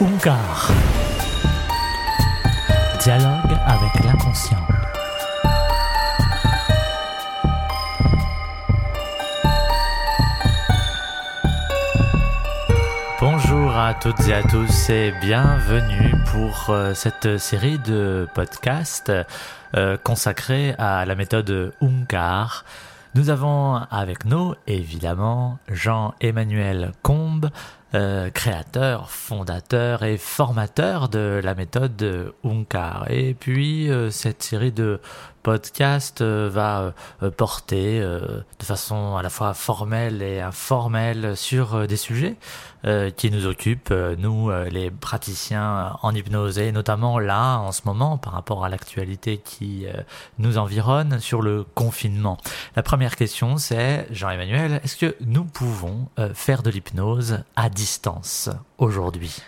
Ungar. 0.00 0.70
Dialogue 3.00 3.58
avec 3.66 4.04
l'inconscient. 4.04 4.56
Bonjour 13.20 13.76
à 13.76 13.94
toutes 13.94 14.28
et 14.28 14.34
à 14.34 14.44
tous 14.44 14.90
et 14.90 15.12
bienvenue 15.20 16.14
pour 16.30 16.70
euh, 16.70 16.94
cette 16.94 17.38
série 17.38 17.80
de 17.80 18.28
podcasts 18.34 19.10
euh, 19.76 19.96
consacrée 19.96 20.76
à 20.78 21.06
la 21.06 21.16
méthode 21.16 21.72
Ungar. 21.82 22.64
Nous 23.16 23.30
avons 23.30 23.74
avec 23.90 24.26
nous 24.26 24.54
évidemment 24.68 25.58
Jean-Emmanuel 25.68 26.92
Combe, 27.02 27.50
euh, 27.94 28.28
créateur, 28.28 29.10
fondateur 29.10 30.02
et 30.02 30.18
formateur 30.18 31.08
de 31.08 31.40
la 31.42 31.54
méthode 31.54 32.34
Unkar. 32.44 33.06
Et 33.08 33.32
puis 33.32 33.90
euh, 33.90 34.10
cette 34.10 34.42
série 34.42 34.72
de 34.72 35.00
podcasts 35.42 36.20
euh, 36.20 36.50
va 36.52 36.92
porter 37.38 38.00
de 38.00 38.44
façon 38.62 39.16
à 39.16 39.22
la 39.22 39.30
fois 39.30 39.54
formelle 39.54 40.20
et 40.20 40.42
informelle 40.42 41.34
sur 41.34 41.86
des 41.86 41.96
sujets 41.96 42.36
qui 43.16 43.30
nous 43.32 43.46
occupent, 43.46 43.92
nous 44.18 44.50
les 44.70 44.90
praticiens 44.90 45.96
en 46.02 46.14
hypnose, 46.14 46.58
et 46.58 46.70
notamment 46.70 47.18
là 47.18 47.56
en 47.56 47.72
ce 47.72 47.82
moment 47.86 48.18
par 48.18 48.34
rapport 48.34 48.64
à 48.64 48.68
l'actualité 48.68 49.38
qui 49.38 49.86
nous 50.38 50.58
environne 50.58 51.18
sur 51.18 51.42
le 51.42 51.64
confinement. 51.74 52.38
La 52.76 52.84
première 52.84 53.16
question 53.16 53.56
c'est, 53.56 54.06
Jean-Emmanuel, 54.10 54.80
est-ce 54.84 54.96
que 54.96 55.16
nous 55.20 55.44
pouvons 55.44 56.08
faire 56.34 56.62
de 56.62 56.70
l'hypnose 56.70 57.40
à 57.56 57.68
aujourd'hui 58.78 59.42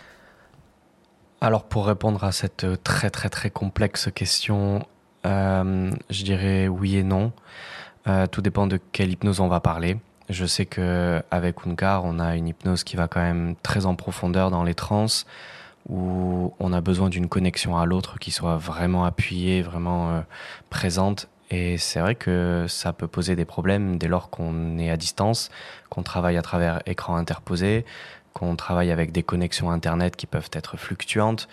Alors 1.41 1.63
pour 1.63 1.85
répondre 1.85 2.23
à 2.23 2.31
cette 2.31 2.65
très 2.83 3.09
très 3.09 3.29
très 3.29 3.49
complexe 3.49 4.09
question, 4.13 4.85
euh, 5.25 5.91
je 6.09 6.23
dirais 6.23 6.67
oui 6.67 6.97
et 6.97 7.03
non. 7.03 7.31
Euh, 8.07 8.27
tout 8.27 8.41
dépend 8.41 8.67
de 8.67 8.79
quelle 8.91 9.11
hypnose 9.11 9.39
on 9.39 9.47
va 9.47 9.59
parler. 9.59 9.97
Je 10.29 10.45
sais 10.45 10.65
que 10.65 11.21
avec 11.29 11.67
Unkar, 11.67 12.05
on 12.05 12.19
a 12.19 12.35
une 12.35 12.47
hypnose 12.47 12.83
qui 12.83 12.95
va 12.95 13.07
quand 13.07 13.21
même 13.21 13.55
très 13.63 13.85
en 13.85 13.95
profondeur 13.95 14.49
dans 14.49 14.63
les 14.63 14.73
trans, 14.73 15.07
où 15.89 16.53
on 16.59 16.73
a 16.73 16.81
besoin 16.81 17.09
d'une 17.09 17.27
connexion 17.27 17.77
à 17.77 17.85
l'autre 17.85 18.17
qui 18.17 18.31
soit 18.31 18.55
vraiment 18.57 19.03
appuyée, 19.03 19.61
vraiment 19.61 20.11
euh, 20.11 20.21
présente. 20.69 21.27
Et 21.49 21.77
c'est 21.77 21.99
vrai 21.99 22.15
que 22.15 22.65
ça 22.69 22.93
peut 22.93 23.07
poser 23.07 23.35
des 23.35 23.43
problèmes 23.43 23.97
dès 23.97 24.07
lors 24.07 24.29
qu'on 24.29 24.77
est 24.77 24.89
à 24.89 24.95
distance, 24.95 25.49
qu'on 25.89 26.01
travaille 26.01 26.37
à 26.37 26.41
travers 26.41 26.81
écran 26.85 27.17
interposé, 27.17 27.83
qu'on 28.33 28.55
travaille 28.55 28.91
avec 28.91 29.11
des 29.11 29.23
connexions 29.23 29.71
Internet 29.71 30.15
qui 30.15 30.25
peuvent 30.25 30.49
être 30.53 30.77
fluctuantes. 30.77 31.47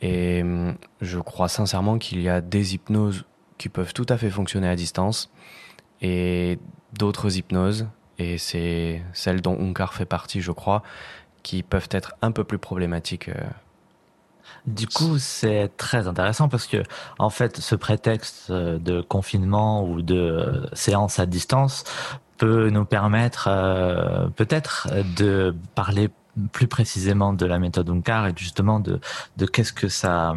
Et 0.00 0.42
hum, 0.42 0.74
je 1.00 1.18
crois 1.18 1.48
sincèrement 1.48 1.98
qu'il 1.98 2.20
y 2.20 2.28
a 2.28 2.40
des 2.40 2.74
hypnoses 2.74 3.24
qui 3.58 3.68
peuvent 3.68 3.94
tout 3.94 4.06
à 4.08 4.16
fait 4.16 4.30
fonctionner 4.30 4.68
à 4.68 4.76
distance 4.76 5.30
et 6.02 6.58
d'autres 6.92 7.38
hypnoses, 7.38 7.86
et 8.18 8.36
c'est 8.36 9.02
celle 9.12 9.40
dont 9.40 9.56
Unkar 9.58 9.94
fait 9.94 10.04
partie, 10.04 10.40
je 10.40 10.52
crois, 10.52 10.82
qui 11.42 11.62
peuvent 11.62 11.88
être 11.92 12.14
un 12.22 12.32
peu 12.32 12.44
plus 12.44 12.58
problématiques. 12.58 13.28
Euh. 13.28 13.34
Du 14.66 14.86
coup, 14.86 15.18
c'est 15.18 15.70
très 15.76 16.08
intéressant 16.08 16.48
parce 16.48 16.66
que, 16.66 16.82
en 17.18 17.30
fait, 17.30 17.58
ce 17.58 17.74
prétexte 17.74 18.50
de 18.50 19.00
confinement 19.00 19.84
ou 19.84 20.02
de 20.02 20.68
séance 20.72 21.18
à 21.18 21.26
distance 21.26 21.84
peut 22.42 22.70
nous 22.70 22.84
permettre 22.84 23.46
euh, 23.48 24.26
peut-être 24.34 24.88
de 25.16 25.54
parler 25.76 26.10
plus 26.50 26.66
précisément 26.66 27.32
de 27.32 27.46
la 27.46 27.60
méthode 27.60 27.88
Unkar 27.88 28.26
et 28.26 28.32
justement 28.34 28.80
de, 28.80 28.98
de 29.36 29.46
qu'est-ce 29.46 29.72
que 29.72 29.86
ça, 29.86 30.34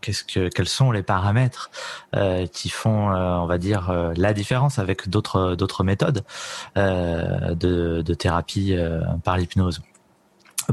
qu'est-ce 0.00 0.24
que, 0.24 0.48
quels 0.48 0.66
sont 0.66 0.90
les 0.90 1.04
paramètres 1.04 1.70
euh, 2.16 2.48
qui 2.48 2.70
font, 2.70 3.12
euh, 3.12 3.36
on 3.36 3.46
va 3.46 3.58
dire, 3.58 3.90
euh, 3.90 4.12
la 4.16 4.32
différence 4.32 4.80
avec 4.80 5.08
d'autres 5.08 5.54
d'autres 5.54 5.84
méthodes 5.84 6.24
euh, 6.76 7.54
de, 7.54 8.02
de 8.02 8.14
thérapie 8.14 8.74
par 9.22 9.36
l'hypnose. 9.36 9.80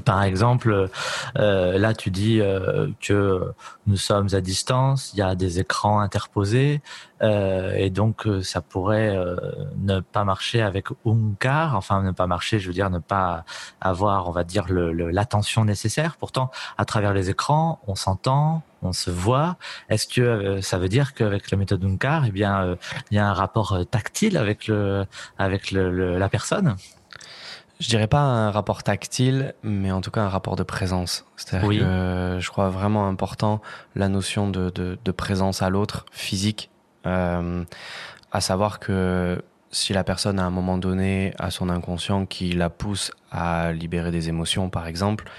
Par 0.06 0.24
exemple, 0.24 0.90
euh, 1.38 1.78
là 1.78 1.94
tu 1.94 2.12
dis 2.12 2.42
euh, 2.42 2.88
que 3.02 3.54
nous 3.88 3.98
sommes 3.98 4.28
à 4.34 4.42
distance, 4.42 5.12
il 5.14 5.20
y 5.20 5.22
a 5.22 5.36
des 5.36 5.60
écrans 5.60 6.00
interposés, 6.00 6.82
euh, 7.22 7.74
et 7.76 7.90
donc 7.90 8.28
ça 8.44 8.62
pourrait 8.62 9.18
ne 9.78 10.00
pas 10.00 10.24
marcher 10.24 10.62
avec 10.62 10.88
Unkar, 11.06 11.76
enfin 11.76 12.04
ne 12.04 12.12
pas 12.12 12.28
marcher, 12.28 12.60
je 12.60 12.68
veux 12.68 12.74
dire 12.74 12.90
ne 12.90 13.00
pas 13.00 13.46
avoir, 13.82 14.28
on 14.28 14.32
va 14.32 14.44
dire, 14.44 14.66
l'attention 14.70 15.66
nécessaire. 15.66 16.18
Pourtant, 16.18 16.52
à 16.78 16.86
travers 16.86 17.14
les 17.14 17.30
écrans, 17.30 17.80
on 17.88 17.96
s'entend, 17.96 18.62
on 18.82 18.94
se 18.94 19.10
voit. 19.10 19.58
Est-ce 19.90 20.08
que 20.08 20.62
ça 20.62 20.78
veut 20.78 20.90
dire 20.90 21.14
qu'avec 21.14 21.52
la 21.52 21.58
méthode 21.58 21.84
Unkar, 21.84 22.26
eh 22.26 22.32
bien, 22.32 22.78
il 23.12 23.16
y 23.16 23.20
a 23.20 23.28
un 23.28 23.34
rapport 23.34 23.78
tactile 23.90 24.38
avec 24.38 24.68
le, 24.68 25.06
avec 25.38 25.72
le, 25.72 26.18
la 26.18 26.30
personne? 26.30 26.76
Je 27.80 27.88
dirais 27.88 28.08
pas 28.08 28.20
un 28.20 28.52
rapport 28.52 28.84
tactile, 28.84 29.54
mais 29.64 29.92
en 29.92 30.02
tout 30.02 30.12
cas 30.12 30.22
un 30.22 30.30
rapport 30.30 30.56
de 30.56 30.64
présence. 30.64 31.26
C'est-à-dire 31.38 31.70
que 31.70 32.38
je 32.40 32.50
crois 32.50 32.70
vraiment 32.70 33.08
important 33.08 33.62
la 33.96 34.10
notion 34.10 34.50
de, 34.50 34.70
de, 34.70 34.98
de 35.04 35.12
présence 35.12 35.62
à 35.62 35.70
l'autre, 35.70 36.06
physique, 36.12 36.70
euh, 37.06 37.64
à 38.32 38.42
savoir 38.42 38.80
que 38.80 39.42
si 39.72 39.94
la 39.94 40.04
personne 40.04 40.40
à 40.40 40.44
un 40.44 40.50
moment 40.50 40.78
donné 40.78 41.34
a 41.40 41.52
son 41.52 41.70
inconscient 41.70 42.26
qui 42.26 42.52
la 42.52 42.70
pousse 42.70 43.12
à 43.32 43.72
libérer 43.72 44.12
des 44.12 44.30
émotions, 44.30 44.70
par 44.70 44.88
exemple, 44.88 45.30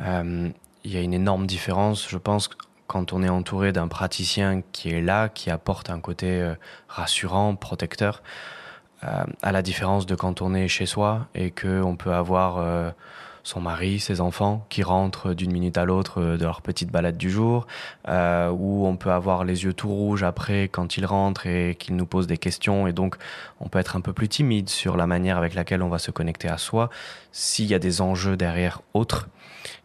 euh, 0.00 0.50
il 0.84 0.92
y 0.92 0.96
a 0.96 1.00
une 1.00 1.14
énorme 1.14 1.46
différence, 1.46 2.08
je 2.08 2.18
pense, 2.18 2.50
quand 2.86 3.12
on 3.12 3.22
est 3.22 3.28
entouré 3.28 3.72
d'un 3.72 3.88
praticien 3.88 4.62
qui 4.72 4.90
est 4.90 5.00
là, 5.00 5.28
qui 5.28 5.48
apporte 5.48 5.90
un 5.90 6.00
côté 6.00 6.40
euh, 6.40 6.54
rassurant, 6.88 7.54
protecteur. 7.54 8.22
Euh, 9.04 9.24
à 9.42 9.52
la 9.52 9.62
différence 9.62 10.06
de 10.06 10.14
quand 10.14 10.42
on 10.42 10.54
est 10.54 10.68
chez 10.68 10.86
soi 10.86 11.26
et 11.34 11.50
que 11.50 11.82
on 11.82 11.96
peut 11.96 12.12
avoir 12.12 12.58
euh, 12.58 12.90
son 13.42 13.60
mari, 13.60 13.98
ses 13.98 14.20
enfants 14.20 14.64
qui 14.68 14.82
rentrent 14.82 15.34
d'une 15.34 15.52
minute 15.52 15.76
à 15.76 15.84
l'autre 15.84 16.20
euh, 16.20 16.36
de 16.36 16.44
leur 16.44 16.62
petite 16.62 16.90
balade 16.90 17.16
du 17.16 17.30
jour, 17.30 17.66
euh, 18.08 18.50
où 18.50 18.86
on 18.86 18.96
peut 18.96 19.10
avoir 19.10 19.44
les 19.44 19.64
yeux 19.64 19.72
tout 19.72 19.88
rouges 19.88 20.22
après 20.22 20.68
quand 20.68 20.96
ils 20.96 21.06
rentrent 21.06 21.46
et 21.46 21.74
qu'ils 21.78 21.96
nous 21.96 22.06
posent 22.06 22.26
des 22.26 22.38
questions 22.38 22.86
et 22.86 22.92
donc 22.92 23.16
on 23.60 23.68
peut 23.68 23.78
être 23.78 23.96
un 23.96 24.00
peu 24.00 24.12
plus 24.12 24.28
timide 24.28 24.68
sur 24.68 24.96
la 24.96 25.06
manière 25.06 25.36
avec 25.36 25.54
laquelle 25.54 25.82
on 25.82 25.88
va 25.88 25.98
se 25.98 26.10
connecter 26.10 26.48
à 26.48 26.58
soi 26.58 26.90
s'il 27.32 27.66
y 27.66 27.74
a 27.74 27.78
des 27.78 28.00
enjeux 28.00 28.36
derrière 28.36 28.82
autres 28.94 29.28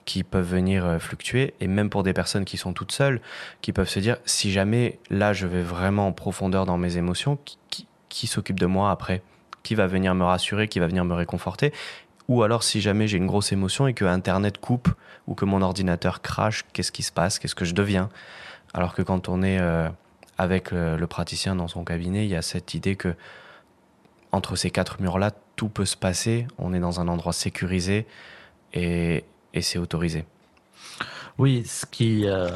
qui 0.05 0.23
peuvent 0.23 0.47
venir 0.47 0.97
fluctuer 0.99 1.53
et 1.59 1.67
même 1.67 1.89
pour 1.89 2.03
des 2.03 2.13
personnes 2.13 2.45
qui 2.45 2.57
sont 2.57 2.73
toutes 2.73 2.91
seules 2.91 3.21
qui 3.61 3.73
peuvent 3.73 3.89
se 3.89 3.99
dire 3.99 4.17
si 4.25 4.51
jamais 4.51 4.99
là 5.09 5.33
je 5.33 5.47
vais 5.47 5.61
vraiment 5.61 6.07
en 6.07 6.11
profondeur 6.13 6.65
dans 6.65 6.77
mes 6.77 6.97
émotions 6.97 7.37
qui, 7.69 7.86
qui 8.09 8.27
s'occupe 8.27 8.59
de 8.59 8.65
moi 8.65 8.91
après 8.91 9.21
Qui 9.63 9.75
va 9.75 9.87
venir 9.87 10.15
me 10.15 10.23
rassurer 10.23 10.67
Qui 10.67 10.79
va 10.79 10.87
venir 10.87 11.05
me 11.05 11.13
réconforter 11.13 11.73
Ou 12.27 12.43
alors 12.43 12.63
si 12.63 12.81
jamais 12.81 13.07
j'ai 13.07 13.17
une 13.17 13.27
grosse 13.27 13.51
émotion 13.51 13.87
et 13.87 13.93
que 13.93 14.05
Internet 14.05 14.59
coupe 14.59 14.89
ou 15.27 15.35
que 15.35 15.45
mon 15.45 15.61
ordinateur 15.61 16.21
crache, 16.21 16.63
qu'est-ce 16.73 16.91
qui 16.91 17.03
se 17.03 17.11
passe? 17.11 17.37
Qu'est-ce 17.37 17.55
que 17.55 17.65
je 17.65 17.73
deviens? 17.73 18.09
Alors 18.73 18.93
que 18.93 19.01
quand 19.01 19.27
on 19.29 19.43
est 19.43 19.59
euh, 19.59 19.89
avec 20.37 20.71
euh, 20.71 20.97
le 20.97 21.07
praticien 21.07 21.55
dans 21.55 21.67
son 21.67 21.83
cabinet, 21.83 22.25
il 22.25 22.29
y 22.29 22.35
a 22.35 22.41
cette 22.41 22.73
idée 22.73 22.95
que 22.95 23.13
entre 24.31 24.55
ces 24.55 24.71
quatre 24.71 25.01
murs-là, 25.01 25.31
tout 25.55 25.69
peut 25.69 25.85
se 25.85 25.97
passer. 25.97 26.47
On 26.57 26.73
est 26.73 26.79
dans 26.79 26.99
un 26.99 27.07
endroit 27.07 27.33
sécurisé 27.33 28.05
et, 28.73 29.25
et 29.53 29.61
c'est 29.61 29.79
autorisé. 29.79 30.25
Oui, 31.37 31.63
ce 31.67 31.85
qui 31.85 32.27
euh, 32.27 32.49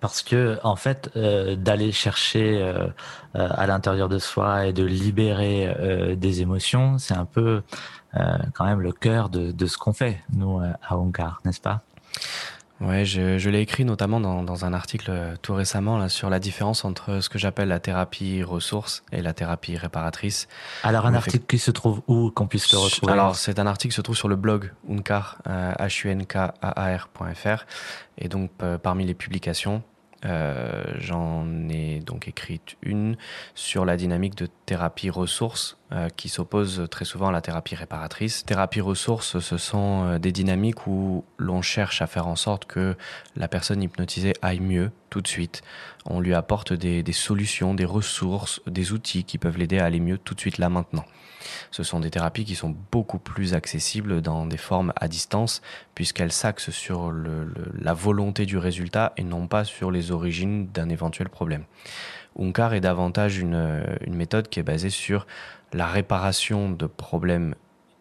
parce 0.00 0.22
que 0.22 0.58
en 0.64 0.76
fait 0.76 1.10
euh, 1.16 1.56
d'aller 1.56 1.92
chercher 1.92 2.60
euh, 2.60 2.88
à 3.32 3.66
l'intérieur 3.66 4.10
de 4.10 4.18
soi 4.18 4.66
et 4.66 4.74
de 4.74 4.84
libérer 4.84 6.14
des 6.16 6.42
émotions, 6.42 6.98
c'est 6.98 7.14
un 7.14 7.24
peu 7.24 7.62
quand 8.52 8.66
même 8.66 8.82
le 8.82 8.92
cœur 8.92 9.30
de, 9.30 9.52
de 9.52 9.66
ce 9.66 9.78
qu'on 9.78 9.94
fait 9.94 10.20
nous 10.36 10.60
à 10.60 10.98
Ongar, 10.98 11.40
n'est-ce 11.46 11.62
pas? 11.62 11.80
Ouais, 12.82 13.04
je, 13.04 13.38
je 13.38 13.48
l'ai 13.48 13.60
écrit 13.60 13.84
notamment 13.84 14.18
dans, 14.18 14.42
dans, 14.42 14.64
un 14.64 14.72
article 14.72 15.10
euh, 15.10 15.36
tout 15.40 15.54
récemment 15.54 15.98
là, 15.98 16.08
sur 16.08 16.28
la 16.28 16.40
différence 16.40 16.84
entre 16.84 17.20
ce 17.20 17.28
que 17.28 17.38
j'appelle 17.38 17.68
la 17.68 17.78
thérapie 17.78 18.42
ressource 18.42 19.04
et 19.12 19.22
la 19.22 19.32
thérapie 19.32 19.76
réparatrice. 19.76 20.48
Alors 20.82 21.06
un 21.06 21.14
article 21.14 21.44
fait... 21.44 21.56
qui 21.56 21.58
se 21.58 21.70
trouve 21.70 22.02
où 22.08 22.32
qu'on 22.32 22.48
puisse 22.48 22.72
le 22.72 22.78
retrouver? 22.78 23.12
Alors 23.12 23.36
c'est 23.36 23.60
un 23.60 23.68
article 23.68 23.92
qui 23.92 23.96
se 23.96 24.02
trouve 24.02 24.16
sur 24.16 24.28
le 24.28 24.36
blog 24.36 24.72
unkar 24.90 25.38
euh, 25.46 25.72
h 25.74 26.06
u 26.06 26.10
n 26.10 26.26
k 26.26 26.36
a 26.36 26.54
a 26.60 26.96
r.fr 26.96 27.64
et 28.18 28.28
donc 28.28 28.50
euh, 28.62 28.78
parmi 28.78 29.06
les 29.06 29.14
publications 29.14 29.82
euh, 30.24 30.84
j'en 30.98 31.46
ai 31.68 32.00
donc 32.00 32.28
écrit 32.28 32.60
une 32.82 33.16
sur 33.54 33.84
la 33.84 33.96
dynamique 33.96 34.36
de 34.36 34.48
thérapie 34.66 35.10
ressource 35.10 35.78
euh, 35.94 36.08
qui 36.08 36.30
s'oppose 36.30 36.86
très 36.90 37.04
souvent 37.04 37.28
à 37.28 37.32
la 37.32 37.42
thérapie 37.42 37.74
réparatrice. 37.74 38.46
Thérapie 38.46 38.80
ressources, 38.80 39.40
ce 39.40 39.58
sont 39.58 40.04
euh, 40.06 40.18
des 40.18 40.32
dynamiques 40.32 40.86
où 40.86 41.22
l'on 41.36 41.60
cherche 41.60 42.00
à 42.00 42.06
faire 42.06 42.28
en 42.28 42.36
sorte 42.36 42.64
que 42.64 42.96
la 43.36 43.46
personne 43.46 43.82
hypnotisée 43.82 44.32
aille 44.40 44.60
mieux 44.60 44.90
tout 45.10 45.20
de 45.20 45.28
suite. 45.28 45.60
On 46.06 46.20
lui 46.20 46.32
apporte 46.32 46.72
des, 46.72 47.04
solutions, 47.12 47.74
des 47.74 47.84
ressources, 47.84 48.62
des 48.66 48.92
outils 48.92 49.24
qui 49.24 49.36
peuvent 49.36 49.58
l'aider 49.58 49.80
à 49.80 49.84
aller 49.84 50.00
mieux 50.00 50.16
tout 50.16 50.34
de 50.34 50.40
suite 50.40 50.56
là 50.56 50.70
maintenant. 50.70 51.04
Ce 51.70 51.82
sont 51.82 52.00
des 52.00 52.10
thérapies 52.10 52.46
qui 52.46 52.54
sont 52.54 52.74
beaucoup 52.90 53.18
plus 53.18 53.52
accessibles 53.52 54.22
dans 54.22 54.46
des 54.46 54.56
formes 54.56 54.94
à 54.96 55.08
distance 55.08 55.60
puisqu'elles 55.94 56.32
s'axent 56.32 56.70
sur 56.70 57.12
la 57.12 57.92
volonté 57.92 58.46
du 58.46 58.56
résultat 58.56 59.12
et 59.18 59.24
non 59.24 59.46
pas 59.46 59.64
sur 59.64 59.90
les 59.90 60.10
origines 60.10 60.68
d'un 60.68 60.88
éventuel 60.88 61.28
problème. 61.28 61.64
Unkar 62.38 62.72
est 62.72 62.80
davantage 62.80 63.36
une 63.36 63.84
méthode 64.06 64.48
qui 64.48 64.58
est 64.58 64.62
basée 64.62 64.88
sur 64.88 65.26
la 65.72 65.86
réparation 65.86 66.70
de 66.70 66.86
problèmes 66.86 67.54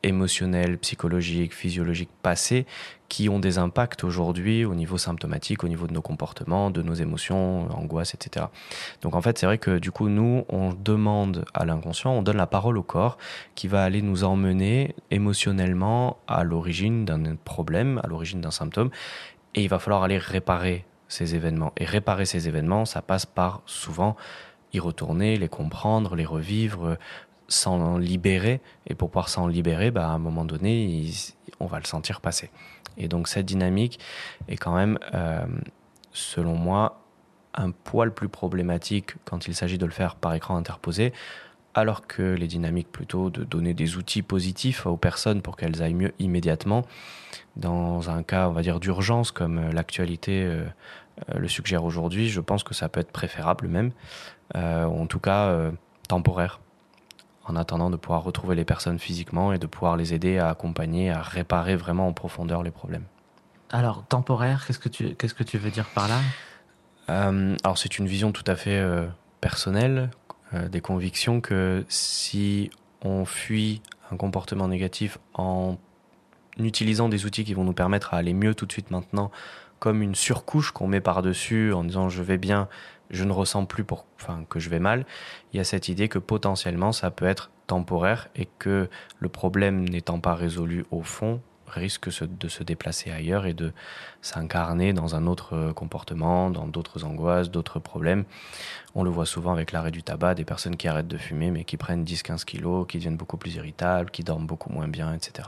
émotionnels, 0.04 0.78
psychologiques, 0.80 1.54
physiologiques 1.54 2.10
passés 2.22 2.66
qui 3.08 3.30
ont 3.30 3.40
des 3.40 3.58
impacts 3.58 4.04
aujourd'hui 4.04 4.66
au 4.66 4.74
niveau 4.74 4.98
symptomatique, 4.98 5.64
au 5.64 5.68
niveau 5.68 5.86
de 5.86 5.94
nos 5.94 6.02
comportements, 6.02 6.72
de 6.72 6.82
nos 6.82 6.94
émotions, 6.94 7.70
angoisses, 7.72 8.14
etc. 8.14 8.48
Donc 9.02 9.16
en 9.16 9.22
fait, 9.22 9.38
c'est 9.38 9.46
vrai 9.46 9.58
que 9.58 9.80
du 9.80 9.92
coup, 9.92 10.10
nous, 10.10 10.46
on 10.50 10.74
demande 10.74 11.46
à 11.54 11.66
l'inconscient, 11.66 12.12
on 12.12 12.22
donne 12.22 12.38
la 12.38 12.48
parole 12.48 12.78
au 12.78 12.84
corps 12.84 13.18
qui 13.56 13.68
va 13.68 13.84
aller 13.84 14.02
nous 14.02 14.24
emmener 14.24 14.96
émotionnellement 15.12 16.18
à 16.28 16.44
l'origine 16.44 17.06
d'un 17.06 17.36
problème, 17.36 18.00
à 18.04 18.08
l'origine 18.08 18.42
d'un 18.42 18.52
symptôme, 18.52 18.90
et 19.56 19.64
il 19.64 19.70
va 19.70 19.80
falloir 19.80 20.04
aller 20.04 20.18
réparer 20.18 20.86
ces 21.10 21.36
événements. 21.36 21.74
Et 21.78 21.86
réparer 21.86 22.26
ces 22.26 22.48
événements, 22.48 22.86
ça 22.86 23.02
passe 23.02 23.26
par 23.26 23.62
souvent 23.66 24.16
y 24.74 24.80
retourner, 24.80 25.36
les 25.36 25.50
comprendre, 25.50 26.16
les 26.16 26.26
revivre, 26.26 26.98
s'en 27.52 27.98
libérer. 27.98 28.62
Et 28.88 28.96
pour 28.96 29.10
pouvoir 29.10 29.30
s'en 29.30 29.48
libérer, 29.48 29.92
bah, 29.92 30.08
à 30.08 30.12
un 30.12 30.20
moment 30.20 30.46
donné, 30.46 31.12
on 31.60 31.66
va 31.66 31.80
le 31.80 31.86
sentir 31.86 32.22
passer. 32.22 32.50
Et 32.98 33.08
donc 33.08 33.28
cette 33.28 33.46
dynamique 33.46 34.00
est 34.48 34.58
quand 34.58 34.76
même, 34.76 34.98
euh, 35.14 35.46
selon 36.12 36.56
moi, 36.56 37.02
un 37.54 37.72
poil 37.72 38.14
plus 38.14 38.30
problématique 38.30 39.16
quand 39.26 39.48
il 39.48 39.56
s'agit 39.56 39.78
de 39.78 39.86
le 39.86 39.92
faire 39.92 40.16
par 40.16 40.34
écran 40.34 40.56
interposé, 40.56 41.14
alors 41.74 42.06
que 42.08 42.22
les 42.22 42.48
dynamiques 42.48 42.92
plutôt 42.92 43.30
de 43.30 43.44
donner 43.44 43.74
des 43.74 43.96
outils 43.96 44.22
positifs 44.22 44.86
aux 44.86 44.98
personnes 44.98 45.42
pour 45.42 45.56
qu'elles 45.56 45.82
aillent 45.82 45.94
mieux 45.94 46.14
immédiatement, 46.20 46.84
dans 47.56 48.10
un 48.10 48.24
cas, 48.24 48.50
on 48.50 48.52
va 48.52 48.62
dire, 48.62 48.80
d'urgence 48.80 49.32
comme 49.32 49.72
l'actualité 49.72 50.44
euh, 50.44 50.66
euh, 51.30 51.38
le 51.38 51.48
suggère 51.48 51.84
aujourd'hui, 51.84 52.30
je 52.30 52.42
pense 52.42 52.64
que 52.64 52.74
ça 52.74 52.90
peut 52.90 53.00
être 53.00 53.12
préférable 53.12 53.68
même, 53.68 53.92
en 54.54 55.06
tout 55.08 55.20
cas 55.20 55.72
temporaire 56.10 56.60
en 57.46 57.56
attendant 57.56 57.90
de 57.90 57.98
pouvoir 57.98 58.24
retrouver 58.24 58.56
les 58.56 58.66
personnes 58.66 59.00
physiquement 59.00 59.54
et 59.54 59.58
de 59.58 59.68
pouvoir 59.68 59.98
les 59.98 60.14
aider 60.14 60.38
à 60.38 60.50
accompagner, 60.50 61.10
à 61.10 61.22
réparer 61.22 61.76
vraiment 61.76 62.08
en 62.08 62.14
profondeur 62.14 62.64
les 62.64 62.72
problèmes. 62.72 63.06
Alors, 63.72 64.06
temporaire, 64.06 64.66
qu'est-ce 64.66 64.80
que 64.80 64.90
tu, 64.90 65.16
qu'est-ce 65.16 65.34
que 65.34 65.44
tu 65.44 65.58
veux 65.58 65.72
dire 65.72 65.88
par 65.96 66.08
là? 66.08 66.20
Euh, 67.10 67.56
Alors, 67.64 67.78
c'est 67.78 67.98
une 67.98 68.08
vision 68.08 68.32
tout 68.32 68.44
à 68.48 68.56
fait 68.56 68.78
euh, 68.78 69.08
personnelle, 69.40 70.12
euh, 70.54 70.68
des 70.68 70.82
convictions 70.82 71.42
que 71.42 71.86
si 71.88 72.70
on 73.04 73.26
fuit 73.26 73.82
un 74.12 74.18
comportement 74.18 74.68
négatif 74.68 75.18
en 75.34 75.78
utilisant 76.58 77.10
des 77.10 77.26
outils 77.26 77.46
qui 77.46 77.54
vont 77.54 77.64
nous 77.64 77.74
permettre 77.74 78.14
à 78.14 78.18
aller 78.18 78.34
mieux 78.34 78.54
tout 78.54 78.66
de 78.66 78.72
suite 78.72 78.92
maintenant, 78.92 79.32
comme 79.80 80.02
une 80.02 80.16
surcouche 80.16 80.72
qu'on 80.72 80.88
met 80.88 81.02
par-dessus 81.02 81.74
en 81.74 81.84
disant 81.84 82.10
je 82.10 82.22
vais 82.22 82.38
bien, 82.38 82.68
je 83.12 83.24
ne 83.24 83.32
ressens 83.32 83.66
plus 83.66 83.86
que 84.50 84.60
je 84.60 84.70
vais 84.70 84.80
mal, 84.80 85.06
il 85.54 85.58
y 85.58 85.60
a 85.60 85.64
cette 85.64 85.90
idée 85.90 86.08
que 86.08 86.20
potentiellement 86.20 86.92
ça 86.92 87.12
peut 87.12 87.26
être 87.26 87.52
temporaire 87.68 88.28
et 88.36 88.48
que 88.60 88.90
le 89.20 89.30
problème 89.30 89.88
n'étant 89.88 90.20
pas 90.20 90.36
résolu 90.36 90.86
au 90.92 91.02
fond 91.04 91.42
risque 91.72 92.10
de 92.28 92.48
se 92.48 92.64
déplacer 92.64 93.12
ailleurs 93.12 93.46
et 93.46 93.54
de 93.54 93.74
s'incarner 94.22 94.94
dans 94.94 95.16
un 95.16 95.26
autre 95.26 95.56
euh, 95.56 95.74
comportement, 95.74 96.50
dans 96.50 96.68
d'autres 96.68 97.06
angoisses, 97.06 97.50
d'autres 97.50 97.80
problèmes. 97.80 98.26
On 98.94 99.04
le 99.04 99.10
voit 99.10 99.26
souvent 99.26 99.54
avec 99.54 99.72
l'arrêt 99.72 99.92
du 99.92 100.04
tabac, 100.04 100.36
des 100.36 100.46
personnes 100.46 100.76
qui 100.76 100.88
arrêtent 100.88 101.08
de 101.08 101.18
fumer 101.18 101.52
mais 101.52 101.64
qui 101.64 101.78
prennent 101.78 102.04
10-15 102.04 102.44
kilos, 102.44 102.86
qui 102.88 102.98
deviennent 102.98 103.18
beaucoup 103.18 103.38
plus 103.38 103.56
irritables, 103.56 104.12
qui 104.12 104.24
dorment 104.24 104.48
beaucoup 104.48 104.70
moins 104.70 104.88
bien, 104.88 105.14
etc. 105.14 105.48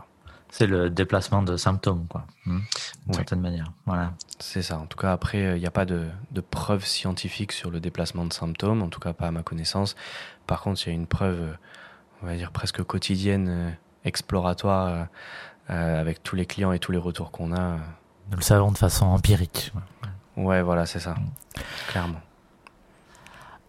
C'est 0.55 0.67
le 0.67 0.91
déplacement 0.91 1.41
de 1.41 1.57
symptômes, 1.57 2.05
quoi, 2.07 2.27
hmm, 2.45 2.59
d'une 3.07 3.13
certaine 3.15 3.41
manière. 3.41 3.71
Voilà. 3.87 4.13
C'est 4.37 4.61
ça. 4.61 4.77
En 4.77 4.85
tout 4.85 4.99
cas, 4.99 5.11
après, 5.11 5.57
il 5.57 5.59
n'y 5.59 5.65
a 5.65 5.71
pas 5.71 5.85
de, 5.85 6.05
de, 6.29 6.41
preuve 6.41 6.85
scientifique 6.85 7.51
sur 7.51 7.71
le 7.71 7.79
déplacement 7.79 8.23
de 8.23 8.33
symptômes, 8.33 8.83
en 8.83 8.89
tout 8.89 8.99
cas 8.99 9.13
pas 9.13 9.25
à 9.25 9.31
ma 9.31 9.41
connaissance. 9.41 9.95
Par 10.45 10.61
contre, 10.61 10.85
il 10.85 10.89
y 10.89 10.91
a 10.91 10.95
une 10.95 11.07
preuve, 11.07 11.57
on 12.21 12.27
va 12.27 12.35
dire 12.35 12.51
presque 12.51 12.83
quotidienne, 12.83 13.47
euh, 13.49 13.71
exploratoire, 14.05 15.07
euh, 15.71 15.99
avec 15.99 16.21
tous 16.21 16.35
les 16.35 16.45
clients 16.45 16.71
et 16.71 16.77
tous 16.77 16.91
les 16.91 16.99
retours 16.99 17.31
qu'on 17.31 17.51
a. 17.51 17.77
Nous 18.29 18.37
le 18.37 18.43
savons 18.43 18.71
de 18.71 18.77
façon 18.77 19.07
empirique. 19.07 19.73
Ouais, 20.37 20.61
voilà, 20.61 20.85
c'est 20.85 20.99
ça, 20.99 21.15
clairement. 21.87 22.21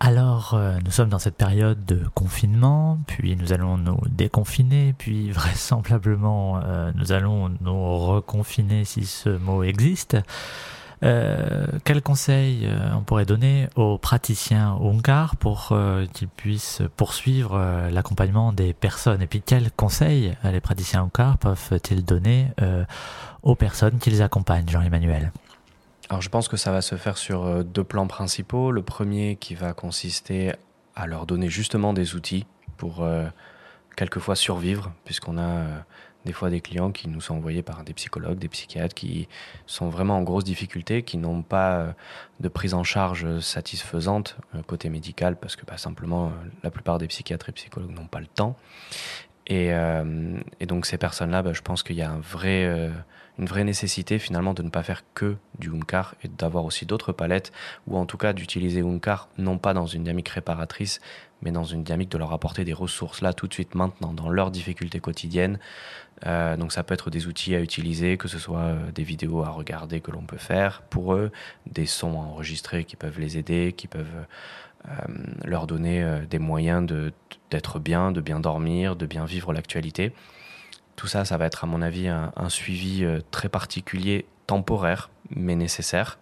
Alors, 0.00 0.54
euh, 0.54 0.78
nous 0.84 0.90
sommes 0.90 1.08
dans 1.08 1.18
cette 1.18 1.36
période 1.36 1.84
de 1.84 2.00
confinement, 2.14 2.98
puis 3.06 3.36
nous 3.36 3.52
allons 3.52 3.78
nous 3.78 4.00
déconfiner, 4.10 4.94
puis 4.98 5.30
vraisemblablement 5.32 6.60
euh, 6.62 6.90
nous 6.94 7.12
allons 7.12 7.50
nous 7.60 7.98
reconfiner 8.06 8.84
si 8.84 9.06
ce 9.06 9.30
mot 9.30 9.62
existe. 9.62 10.16
Euh, 11.02 11.66
quel 11.84 12.00
conseil 12.02 12.68
on 12.94 13.00
pourrait 13.00 13.26
donner 13.26 13.68
aux 13.76 13.98
praticiens 13.98 14.78
Ungar 14.80 15.36
pour 15.36 15.76
qu'ils 16.12 16.28
puissent 16.28 16.80
poursuivre 16.96 17.58
l'accompagnement 17.90 18.52
des 18.52 18.72
personnes? 18.72 19.20
Et 19.20 19.26
puis 19.26 19.42
quels 19.42 19.70
conseils 19.72 20.34
les 20.44 20.60
praticiens 20.60 21.02
Ungar 21.02 21.36
peuvent-ils 21.36 22.04
donner 22.04 22.48
aux 23.42 23.54
personnes 23.54 23.98
qu'ils 23.98 24.22
accompagnent, 24.22 24.68
Jean-Emmanuel? 24.68 25.30
Alors 26.10 26.20
je 26.20 26.28
pense 26.28 26.48
que 26.48 26.56
ça 26.56 26.70
va 26.70 26.82
se 26.82 26.96
faire 26.96 27.16
sur 27.16 27.44
euh, 27.44 27.62
deux 27.62 27.84
plans 27.84 28.06
principaux. 28.06 28.70
Le 28.70 28.82
premier 28.82 29.36
qui 29.36 29.54
va 29.54 29.72
consister 29.72 30.52
à 30.94 31.06
leur 31.06 31.26
donner 31.26 31.48
justement 31.48 31.92
des 31.92 32.14
outils 32.14 32.46
pour 32.76 33.02
euh, 33.02 33.26
quelquefois 33.96 34.36
survivre, 34.36 34.92
puisqu'on 35.04 35.38
a 35.38 35.42
euh, 35.42 35.78
des 36.26 36.32
fois 36.32 36.50
des 36.50 36.60
clients 36.60 36.92
qui 36.92 37.08
nous 37.08 37.20
sont 37.20 37.36
envoyés 37.36 37.62
par 37.62 37.84
des 37.84 37.94
psychologues, 37.94 38.38
des 38.38 38.48
psychiatres 38.48 38.94
qui 38.94 39.28
sont 39.66 39.88
vraiment 39.88 40.18
en 40.18 40.22
grosse 40.22 40.44
difficulté, 40.44 41.02
qui 41.02 41.16
n'ont 41.16 41.42
pas 41.42 41.94
de 42.40 42.48
prise 42.48 42.72
en 42.72 42.82
charge 42.82 43.40
satisfaisante 43.40 44.38
côté 44.66 44.88
médical, 44.88 45.36
parce 45.36 45.54
que 45.54 45.66
bah, 45.66 45.76
simplement 45.76 46.32
la 46.62 46.70
plupart 46.70 46.96
des 46.96 47.08
psychiatres 47.08 47.50
et 47.50 47.52
psychologues 47.52 47.90
n'ont 47.90 48.06
pas 48.06 48.20
le 48.20 48.26
temps. 48.26 48.56
Et, 49.48 49.70
donc 50.66 50.86
ces 50.86 50.96
personnes-là, 50.96 51.42
bah, 51.42 51.52
je 51.52 51.60
pense 51.60 51.82
qu'il 51.82 51.96
y 51.96 52.02
a 52.02 52.10
un 52.10 52.20
vrai 52.20 52.90
une 53.38 53.46
vraie 53.46 53.64
nécessité 53.64 54.18
finalement 54.18 54.54
de 54.54 54.62
ne 54.62 54.70
pas 54.70 54.82
faire 54.82 55.02
que 55.14 55.36
du 55.58 55.70
Unkar 55.70 56.14
et 56.22 56.28
d'avoir 56.28 56.64
aussi 56.64 56.86
d'autres 56.86 57.12
palettes, 57.12 57.52
ou 57.86 57.96
en 57.96 58.06
tout 58.06 58.16
cas 58.16 58.32
d'utiliser 58.32 58.80
Unkar 58.80 59.28
non 59.38 59.58
pas 59.58 59.74
dans 59.74 59.86
une 59.86 60.04
dynamique 60.04 60.28
réparatrice, 60.28 61.00
mais 61.42 61.50
dans 61.50 61.64
une 61.64 61.82
dynamique 61.82 62.10
de 62.10 62.18
leur 62.18 62.32
apporter 62.32 62.64
des 62.64 62.72
ressources 62.72 63.20
là 63.20 63.32
tout 63.32 63.46
de 63.46 63.54
suite 63.54 63.74
maintenant 63.74 64.12
dans 64.12 64.30
leurs 64.30 64.50
difficultés 64.50 65.00
quotidiennes. 65.00 65.58
Euh, 66.26 66.56
donc 66.56 66.72
ça 66.72 66.82
peut 66.84 66.94
être 66.94 67.10
des 67.10 67.26
outils 67.26 67.54
à 67.54 67.60
utiliser, 67.60 68.16
que 68.16 68.28
ce 68.28 68.38
soit 68.38 68.60
euh, 68.60 68.90
des 68.92 69.02
vidéos 69.02 69.42
à 69.42 69.50
regarder 69.50 70.00
que 70.00 70.10
l'on 70.10 70.22
peut 70.22 70.38
faire 70.38 70.82
pour 70.82 71.14
eux, 71.14 71.32
des 71.66 71.86
sons 71.86 72.20
à 72.20 72.24
enregistrer 72.24 72.84
qui 72.84 72.96
peuvent 72.96 73.18
les 73.20 73.36
aider, 73.36 73.74
qui 73.76 73.88
peuvent 73.88 74.06
euh, 74.88 74.90
leur 75.44 75.66
donner 75.66 76.20
des 76.30 76.38
moyens 76.38 76.86
d'être 77.50 77.78
bien, 77.78 78.12
de 78.12 78.20
bien 78.20 78.40
dormir, 78.40 78.96
de 78.96 79.06
bien 79.06 79.24
vivre 79.24 79.52
l'actualité. 79.52 80.12
Tout 80.96 81.06
ça, 81.06 81.24
ça 81.24 81.36
va 81.36 81.46
être 81.46 81.64
à 81.64 81.66
mon 81.66 81.82
avis 81.82 82.08
un, 82.08 82.48
suivi 82.48 83.04
euh, 83.04 83.20
très 83.30 83.48
particulier, 83.48 84.26
temporaire, 84.46 85.10
mais 85.30 85.56
nécessaire. 85.56 86.18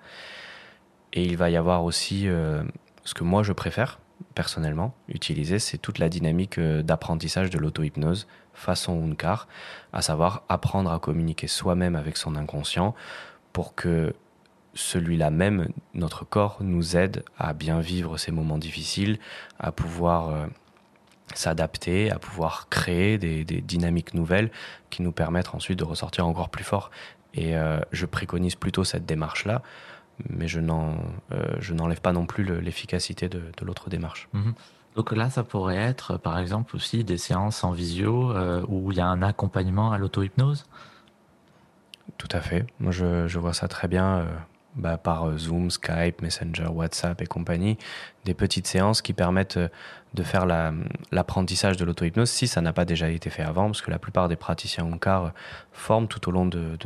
Et 1.13 1.25
il 1.25 1.37
va 1.37 1.51
y 1.51 1.57
avoir 1.57 1.85
aussi 1.85 2.27
euh, 2.27 2.63
ce 3.05 3.15
que 3.15 3.25
moi 3.25 3.43
je 3.43 3.53
préfère 3.53 3.99
personnellement 4.35 4.95
utiliser, 5.09 5.59
c'est 5.59 5.79
toute 5.79 5.99
la 5.99 6.09
dynamique 6.09 6.59
euh, 6.59 6.83
d'apprentissage 6.83 7.51
de 7.51 7.59
l'auto-hypnose 7.59 8.27
façon 8.55 9.03
Unkar, 9.03 9.49
à 9.93 10.03
savoir 10.03 10.45
apprendre 10.49 10.93
à 10.93 10.99
communiquer 10.99 11.49
soi-même 11.49 11.97
avec 11.97 12.17
son 12.17 12.37
inconscient 12.37 12.95
pour 13.53 13.75
que 13.75 14.15
celui-là 14.75 15.31
même, 15.31 15.69
notre 15.95 16.25
corps, 16.25 16.59
nous 16.61 16.97
aide 16.97 17.25
à 17.39 17.53
bien 17.53 17.81
vivre 17.81 18.17
ces 18.17 18.31
moments 18.31 18.59
difficiles, 18.59 19.19
à 19.59 19.73
pouvoir 19.73 20.49
s'adapter, 21.39 22.11
à 22.11 22.19
pouvoir 22.19 22.69
créer 22.69 23.19
des, 23.19 23.45
dynamiques 23.45 24.15
nouvelles 24.15 24.51
qui 24.91 25.03
nous 25.03 25.13
permettent 25.13 25.55
ensuite 25.55 25.79
de 25.79 25.85
ressortir 25.85 26.27
encore 26.27 26.49
plus 26.49 26.65
fort. 26.65 26.91
Et 27.35 27.57
euh, 27.57 27.81
je 27.93 28.07
préconise 28.07 28.55
plutôt 28.55 28.85
cette 28.85 29.07
démarche-là, 29.07 29.63
mais 30.29 30.49
je 30.49 30.61
euh, 30.61 31.75
n'enlève 31.75 32.01
pas 32.01 32.13
non 32.13 32.27
plus 32.27 32.45
l'efficacité 32.61 33.29
de, 33.29 33.43
l'autre 33.63 33.91
démarche. 33.91 34.29
Mhm. 34.33 34.55
Donc 34.95 35.13
là, 35.13 35.31
ça 35.31 35.43
pourrait 35.43 35.77
être, 35.77 36.19
par 36.19 36.39
exemple, 36.39 36.77
aussi 36.77 37.03
des 37.03 37.17
séances 37.17 37.65
en 37.65 37.71
visio 37.71 38.33
euh, 38.33 38.63
où 38.69 38.93
il 38.93 38.99
y 38.99 39.01
a 39.01 39.07
un 39.07 39.23
accompagnement 39.23 39.93
à 39.93 39.99
l'auto-hypnose? 39.99 40.67
Tout 42.19 42.29
à 42.31 42.41
fait. 42.41 42.67
Moi, 42.79 42.93
je, 42.93 43.39
vois 43.39 43.55
ça 43.55 43.69
très 43.69 43.89
bien 43.89 44.27
bah, 44.77 44.97
par 44.97 45.37
Zoom, 45.39 45.71
Skype, 45.71 46.23
Messenger, 46.23 46.69
WhatsApp 46.69 47.21
et 47.21 47.27
compagnie, 47.27 47.79
des 48.25 48.35
petites 48.35 48.67
séances 48.67 49.03
qui 49.03 49.13
permettent 49.13 49.59
de 50.15 50.23
faire 50.23 50.47
l'apprentissage 51.11 51.77
de 51.77 51.85
l'auto-hypnose 51.85 52.29
si 52.29 52.47
ça 52.47 52.61
n'a 52.61 52.73
pas 52.73 52.85
déjà 52.85 53.09
été 53.09 53.31
fait 53.31 53.43
avant, 53.43 53.67
parce 53.67 53.81
que 53.81 53.91
la 53.91 53.99
plupart 53.99 54.29
des 54.29 54.37
praticiens 54.37 54.85
Onkar 54.85 55.33
forment 55.73 56.07
tout 56.07 56.29
au 56.29 56.33
long 56.33 56.45
de, 56.45 56.77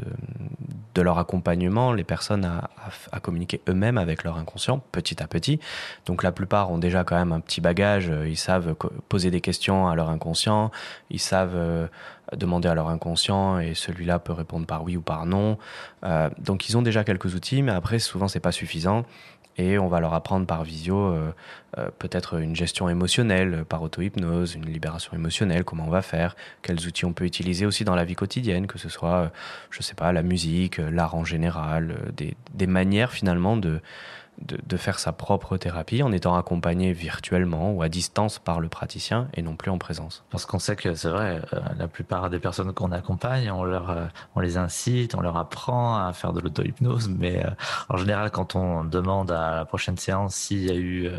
de, 0.94 1.02
leur 1.02 1.18
accompagnement 1.18 1.92
les 1.92 2.04
personnes 2.04 2.44
à, 2.44 2.70
à, 3.10 3.20
communiquer 3.20 3.60
eux-mêmes 3.68 3.98
avec 3.98 4.22
leur 4.22 4.38
inconscient 4.38 4.78
petit 4.92 5.22
à 5.22 5.26
petit. 5.26 5.60
Donc 6.06 6.22
la 6.22 6.32
plupart 6.32 6.70
ont 6.70 6.78
déjà 6.78 7.04
quand 7.04 7.16
même 7.16 7.32
un 7.32 7.40
petit 7.40 7.60
bagage, 7.60 8.12
ils 8.26 8.36
savent 8.36 8.74
poser 9.08 9.30
des 9.30 9.40
questions 9.40 9.88
à 9.88 9.94
leur 9.96 10.08
inconscient, 10.08 10.70
ils 11.10 11.20
savent 11.20 11.56
euh, 11.56 11.88
demander 12.34 12.68
à 12.68 12.74
leur 12.74 12.88
inconscient 12.88 13.58
et 13.58 13.74
celui-là 13.74 14.18
peut 14.18 14.32
répondre 14.32 14.66
par 14.66 14.82
oui 14.82 14.96
ou 14.96 15.02
par 15.02 15.26
non. 15.26 15.58
Euh, 16.04 16.28
donc 16.38 16.68
ils 16.68 16.76
ont 16.76 16.82
déjà 16.82 17.04
quelques 17.04 17.34
outils, 17.34 17.62
mais 17.62 17.72
après 17.72 17.98
souvent 17.98 18.28
c'est 18.28 18.40
pas 18.40 18.52
suffisant 18.52 19.04
et 19.58 19.78
on 19.78 19.88
va 19.88 20.00
leur 20.00 20.12
apprendre 20.12 20.46
par 20.46 20.64
visio 20.64 20.98
euh, 20.98 21.32
euh, 21.78 21.88
peut-être 21.98 22.38
une 22.38 22.54
gestion 22.54 22.88
émotionnelle 22.90 23.64
par 23.66 23.80
auto-hypnose, 23.82 24.54
une 24.54 24.66
libération 24.66 25.12
émotionnelle, 25.14 25.64
comment 25.64 25.86
on 25.86 25.90
va 25.90 26.02
faire, 26.02 26.36
quels 26.62 26.86
outils 26.86 27.06
on 27.06 27.14
peut 27.14 27.24
utiliser 27.24 27.64
aussi 27.64 27.84
dans 27.84 27.94
la 27.94 28.04
vie 28.04 28.16
quotidienne, 28.16 28.66
que 28.66 28.78
ce 28.78 28.90
soit, 28.90 29.30
je 29.70 29.82
sais 29.82 29.94
pas, 29.94 30.12
la 30.12 30.22
musique, 30.22 30.76
l'art 30.76 31.14
en 31.14 31.24
général, 31.24 31.96
des, 32.14 32.36
des 32.52 32.66
manières 32.66 33.12
finalement 33.12 33.56
de, 33.56 33.80
de, 34.42 34.76
faire 34.76 34.98
sa 34.98 35.12
propre 35.12 35.56
thérapie 35.56 36.02
en 36.02 36.12
étant 36.12 36.36
accompagné 36.36 36.92
virtuellement 36.92 37.72
ou 37.72 37.82
à 37.82 37.88
distance 37.88 38.38
par 38.38 38.60
le 38.60 38.68
praticien 38.68 39.28
et 39.34 39.42
non 39.42 39.56
plus 39.56 39.70
en 39.70 39.78
présence. 39.78 40.24
Parce 40.30 40.44
qu'on 40.44 40.58
sait 40.58 40.76
que 40.76 40.94
c'est 40.94 41.08
vrai, 41.08 41.40
euh, 41.52 41.60
la 41.78 41.88
plupart 41.88 42.28
des 42.28 42.38
personnes 42.38 42.72
qu'on 42.72 42.92
accompagne, 42.92 43.50
on, 43.50 43.64
leur, 43.64 43.90
euh, 43.90 44.06
on 44.34 44.40
les 44.40 44.58
incite, 44.58 45.14
on 45.14 45.20
leur 45.20 45.36
apprend 45.36 45.96
à 45.96 46.12
faire 46.12 46.32
de 46.34 46.40
l'auto-hypnose, 46.40 47.08
mais 47.08 47.44
euh, 47.44 47.50
en 47.88 47.96
général, 47.96 48.30
quand 48.30 48.54
on 48.54 48.84
demande 48.84 49.30
à 49.30 49.56
la 49.56 49.64
prochaine 49.64 49.96
séance 49.96 50.34
s'il 50.34 50.64
y 50.64 50.70
a 50.70 50.76
eu 50.76 51.10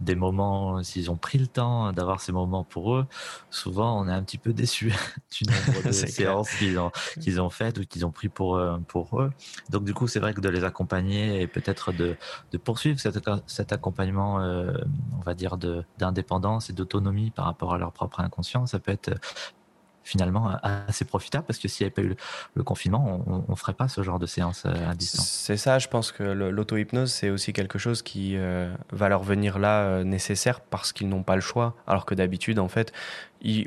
des 0.00 0.14
moments, 0.14 0.82
s'ils 0.82 1.10
ont 1.10 1.16
pris 1.16 1.38
le 1.38 1.46
temps 1.46 1.92
d'avoir 1.92 2.20
ces 2.20 2.32
moments 2.32 2.64
pour 2.64 2.94
eux, 2.94 3.06
souvent 3.50 4.00
on 4.00 4.08
est 4.08 4.12
un 4.12 4.22
petit 4.22 4.38
peu 4.38 4.52
déçu 4.52 4.92
du 5.32 5.44
nombre 5.50 5.86
de 5.86 5.92
séances 5.92 6.50
qu'ils 6.54 6.78
ont, 6.78 6.92
qu'ils 7.20 7.40
ont 7.40 7.50
faites 7.50 7.78
ou 7.78 7.84
qu'ils 7.84 8.06
ont 8.06 8.10
pris 8.10 8.28
pour, 8.28 8.60
pour 8.86 9.20
eux. 9.20 9.30
Donc 9.70 9.84
du 9.84 9.94
coup, 9.94 10.06
c'est 10.06 10.20
vrai 10.20 10.34
que 10.34 10.40
de 10.40 10.48
les 10.48 10.64
accompagner 10.64 11.42
et 11.42 11.46
peut-être 11.46 11.92
de 11.92 12.16
de 12.52 12.58
poursuivre 12.58 12.98
cet, 13.00 13.72
accompagnement, 13.72 14.40
euh, 14.40 14.72
on 15.18 15.22
va 15.22 15.34
dire, 15.34 15.56
d'indépendance 15.98 16.70
et 16.70 16.72
d'autonomie 16.72 17.30
par 17.30 17.46
rapport 17.46 17.74
à 17.74 17.78
leur 17.78 17.92
propre 17.92 18.20
inconscient, 18.20 18.66
ça 18.66 18.78
peut 18.78 18.92
être 18.92 19.08
euh, 19.08 19.14
finalement 20.02 20.50
assez 20.62 21.06
profitable 21.06 21.46
parce 21.46 21.58
que 21.58 21.66
s'il 21.66 21.84
n'y 21.84 21.86
avait 21.86 21.94
pas 21.94 22.02
eu 22.02 22.14
le, 22.54 22.62
confinement, 22.62 23.22
on 23.26 23.50
ne 23.50 23.56
ferait 23.56 23.72
pas 23.72 23.88
ce 23.88 24.02
genre 24.02 24.18
de 24.18 24.26
séance 24.26 24.64
euh, 24.66 24.90
à 24.90 24.94
distance. 24.94 25.26
C'est 25.26 25.56
ça, 25.56 25.78
je 25.78 25.88
pense 25.88 26.12
que 26.12 26.22
l'auto-hypnose, 26.22 27.10
c'est 27.10 27.30
aussi 27.30 27.54
quelque 27.54 27.78
chose 27.78 28.02
qui 28.02 28.36
va 28.92 29.08
leur 29.08 29.22
venir 29.22 29.58
là 29.58 30.04
nécessaire 30.04 30.60
parce 30.60 30.92
qu'ils 30.92 31.08
n'ont 31.08 31.22
pas 31.22 31.36
le 31.36 31.40
choix. 31.40 31.74
Alors 31.86 32.04
que 32.04 32.14
d'habitude, 32.14 32.58
en 32.58 32.68
fait, 32.68 32.92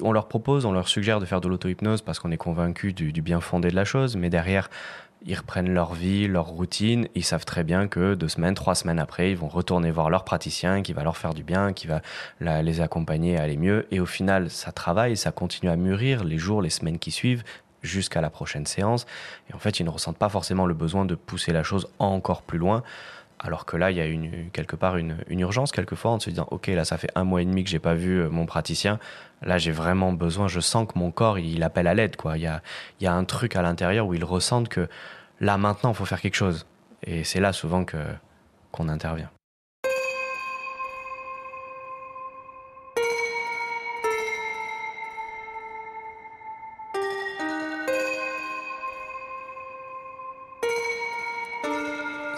on 0.03 0.11
leur 0.11 0.27
propose, 0.27 0.65
on 0.65 0.71
leur 0.71 0.87
suggère 0.87 1.19
de 1.19 1.25
faire 1.25 1.41
de 1.41 1.47
l'auto-hypnose 1.47 2.03
parce 2.03 2.19
qu'on 2.19 2.31
est 2.31 2.37
convaincu 2.37 2.93
du 2.93 3.21
bien 3.23 3.41
fondé 3.41 3.69
de 3.69 3.75
la 3.75 3.85
chose, 3.85 4.15
mais 4.15 4.29
derrière, 4.29 4.69
ils 5.25 5.35
reprennent 5.35 5.73
leur 5.73 5.93
vie, 5.93 6.27
leur 6.27 6.45
routine. 6.45 7.07
Ils 7.15 7.23
savent 7.23 7.45
très 7.45 7.63
bien 7.63 7.87
que 7.87 8.13
deux 8.13 8.27
semaines, 8.27 8.53
trois 8.53 8.75
semaines 8.75 8.99
après, 8.99 9.31
ils 9.31 9.37
vont 9.37 9.47
retourner 9.47 9.91
voir 9.91 10.09
leur 10.09 10.23
praticien 10.23 10.81
qui 10.81 10.93
va 10.93 11.03
leur 11.03 11.17
faire 11.17 11.33
du 11.33 11.43
bien, 11.43 11.73
qui 11.73 11.87
va 11.87 12.01
les 12.39 12.81
accompagner 12.81 13.37
à 13.37 13.43
aller 13.43 13.57
mieux. 13.57 13.87
Et 13.91 13.99
au 13.99 14.05
final, 14.05 14.49
ça 14.49 14.71
travaille, 14.71 15.17
ça 15.17 15.31
continue 15.31 15.71
à 15.71 15.75
mûrir 15.75 16.23
les 16.23 16.37
jours, 16.37 16.61
les 16.61 16.69
semaines 16.69 16.99
qui 16.99 17.11
suivent 17.11 17.43
jusqu'à 17.81 18.21
la 18.21 18.29
prochaine 18.29 18.65
séance. 18.65 19.05
Et 19.49 19.53
en 19.53 19.59
fait, 19.59 19.79
ils 19.79 19.85
ne 19.85 19.89
ressentent 19.89 20.17
pas 20.17 20.29
forcément 20.29 20.65
le 20.65 20.73
besoin 20.73 21.05
de 21.05 21.15
pousser 21.15 21.51
la 21.51 21.63
chose 21.63 21.89
encore 21.99 22.41
plus 22.41 22.57
loin. 22.57 22.83
Alors 23.39 23.65
que 23.65 23.77
là, 23.77 23.91
il 23.91 23.97
y 23.97 24.01
a 24.01 24.05
une, 24.05 24.49
quelque 24.51 24.75
part 24.75 24.97
une, 24.97 25.17
urgence, 25.29 25.71
quelquefois, 25.71 26.11
en 26.11 26.19
se 26.19 26.29
disant 26.29 26.47
Ok, 26.51 26.67
là, 26.67 26.85
ça 26.85 26.97
fait 26.97 27.11
un 27.15 27.23
mois 27.23 27.41
et 27.41 27.45
demi 27.45 27.63
que 27.63 27.69
j'ai 27.69 27.79
pas 27.79 27.93
vu 27.93 28.21
euh, 28.21 28.29
mon 28.29 28.45
praticien. 28.45 28.99
Là, 29.43 29.57
j'ai 29.59 29.71
vraiment 29.71 30.11
besoin, 30.11 30.47
je 30.47 30.59
sens 30.59 30.87
que 30.91 30.97
mon 30.97 31.11
corps, 31.11 31.37
il 31.37 31.61
appelle 31.61 31.87
à 31.87 31.93
l'aide. 31.93 32.15
quoi. 32.15 32.37
Il 32.37 32.43
y 32.43 32.47
a, 32.47 32.61
il 32.99 33.03
y 33.03 33.07
a 33.07 33.13
un 33.13 33.25
truc 33.25 33.55
à 33.55 33.61
l'intérieur 33.61 34.07
où 34.07 34.13
ils 34.15 34.25
ressentent 34.25 34.69
que 34.69 34.87
là, 35.39 35.57
maintenant, 35.57 35.91
il 35.91 35.95
faut 35.95 36.05
faire 36.05 36.21
quelque 36.21 36.35
chose. 36.35 36.65
Et 37.03 37.23
c'est 37.23 37.39
là 37.39 37.53
souvent 37.53 37.85
que, 37.85 37.97
qu'on 38.71 38.89
intervient. 38.89 39.29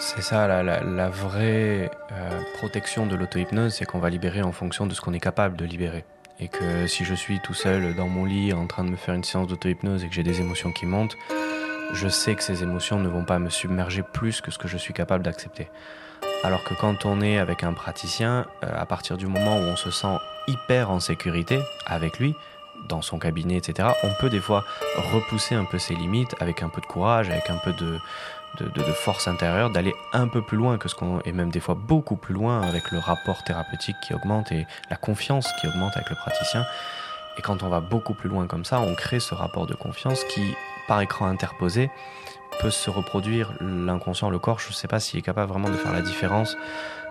C'est 0.02 0.22
ça, 0.22 0.62
la, 0.62 1.10
vraie 1.10 1.90
euh, 2.10 2.42
protection 2.54 3.06
de 3.06 3.14
l'auto-hypnose, 3.16 3.74
c'est 3.74 3.84
qu'on 3.84 3.98
va 3.98 4.08
libérer 4.08 4.40
en 4.40 4.50
fonction 4.50 4.86
de 4.86 4.94
ce 4.94 5.00
qu'on 5.02 5.12
est 5.12 5.20
capable 5.20 5.58
de 5.58 5.66
libérer. 5.66 6.06
Et 6.40 6.48
que 6.48 6.86
si 6.86 7.04
je 7.04 7.14
suis 7.14 7.38
tout 7.40 7.52
seul 7.52 7.94
dans 7.94 8.08
mon 8.08 8.24
lit 8.24 8.54
en 8.54 8.66
train 8.66 8.82
de 8.82 8.88
me 8.88 8.96
faire 8.96 9.14
une 9.14 9.24
séance 9.24 9.46
d'auto-hypnose 9.48 10.02
et 10.02 10.08
que 10.08 10.14
j'ai 10.14 10.22
des 10.22 10.40
émotions 10.40 10.72
qui 10.72 10.86
montent, 10.86 11.16
je 11.92 12.08
sais 12.08 12.34
que 12.34 12.42
ces 12.42 12.62
émotions 12.62 12.98
ne 12.98 13.08
vont 13.08 13.26
pas 13.26 13.38
me 13.38 13.50
submerger 13.50 14.02
plus 14.02 14.40
que 14.40 14.50
ce 14.50 14.56
que 14.56 14.68
je 14.68 14.78
suis 14.78 14.94
capable 14.94 15.22
d'accepter. 15.22 15.68
Alors 16.44 16.64
que 16.64 16.72
quand 16.72 17.04
on 17.04 17.20
est 17.20 17.36
avec 17.36 17.62
un 17.62 17.74
praticien, 17.74 18.46
euh, 18.64 18.72
à 18.74 18.86
partir 18.86 19.18
du 19.18 19.26
moment 19.26 19.58
où 19.58 19.64
on 19.64 19.76
se 19.76 19.90
sent 19.90 20.16
hyper 20.48 20.90
en 20.90 20.98
sécurité 20.98 21.60
avec 21.84 22.18
lui, 22.18 22.34
dans 22.88 23.02
son 23.02 23.18
cabinet, 23.18 23.56
etc., 23.56 23.90
on 24.02 24.10
peut 24.18 24.30
des 24.30 24.40
fois 24.40 24.64
repousser 25.12 25.54
un 25.54 25.66
peu 25.66 25.78
ses 25.78 25.94
limites 25.94 26.34
avec 26.40 26.62
un 26.62 26.70
peu 26.70 26.80
de 26.80 26.86
courage, 26.86 27.28
avec 27.28 27.50
un 27.50 27.58
peu 27.58 27.74
de, 27.74 27.98
de, 28.58 28.82
force 28.92 29.28
intérieure, 29.28 29.70
d'aller 29.70 29.94
un 30.12 30.28
peu 30.28 30.42
plus 30.42 30.56
loin 30.56 30.78
que 30.78 30.88
ce 30.88 30.94
qu'on, 30.94 31.20
et 31.24 31.32
même 31.32 31.50
des 31.50 31.60
fois 31.60 31.74
beaucoup 31.74 32.16
plus 32.16 32.34
loin 32.34 32.60
avec 32.62 32.90
le 32.90 32.98
rapport 32.98 33.42
thérapeutique 33.44 33.96
qui 34.02 34.14
augmente 34.14 34.52
et 34.52 34.66
la 34.90 34.96
confiance 34.96 35.48
qui 35.60 35.66
augmente 35.66 35.96
avec 35.96 36.10
le 36.10 36.16
praticien. 36.16 36.64
Et 37.38 37.42
quand 37.42 37.62
on 37.62 37.68
va 37.68 37.80
beaucoup 37.80 38.14
plus 38.14 38.28
loin 38.28 38.46
comme 38.46 38.64
ça, 38.64 38.80
on 38.80 38.94
crée 38.94 39.20
ce 39.20 39.34
rapport 39.34 39.66
de 39.66 39.74
confiance 39.74 40.24
qui, 40.24 40.54
par 40.88 41.00
écran 41.00 41.26
interposé, 41.26 41.90
peut 42.60 42.70
se 42.70 42.90
reproduire 42.90 43.52
l'inconscient, 43.60 44.28
le 44.28 44.38
corps. 44.38 44.58
Je 44.58 44.68
ne 44.68 44.74
sais 44.74 44.88
pas 44.88 45.00
s'il 45.00 45.18
est 45.18 45.22
capable 45.22 45.50
vraiment 45.50 45.70
de 45.70 45.76
faire 45.76 45.92
la 45.92 46.02
différence 46.02 46.56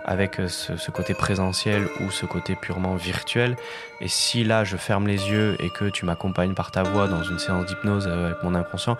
avec 0.05 0.41
ce, 0.48 0.91
côté 0.91 1.13
présentiel 1.13 1.88
ou 2.01 2.12
ce 2.12 2.25
côté 2.25 2.55
purement 2.55 2.96
virtuel. 2.96 3.55
Et 4.01 4.08
si 4.08 4.43
là 4.43 4.63
je 4.63 4.77
ferme 4.77 5.08
les 5.08 5.29
yeux 5.29 5.55
et 5.60 5.69
que 5.69 5.86
tu 5.86 6.05
m'accompagnes 6.05 6.53
par 6.53 6.72
ta 6.72 6.84
voix 6.84 7.08
dans 7.08 7.24
une 7.24 7.39
séance 7.39 7.65
d'hypnose 7.65 8.08
avec 8.08 8.41
mon 8.43 8.55
inconscient, 8.55 8.98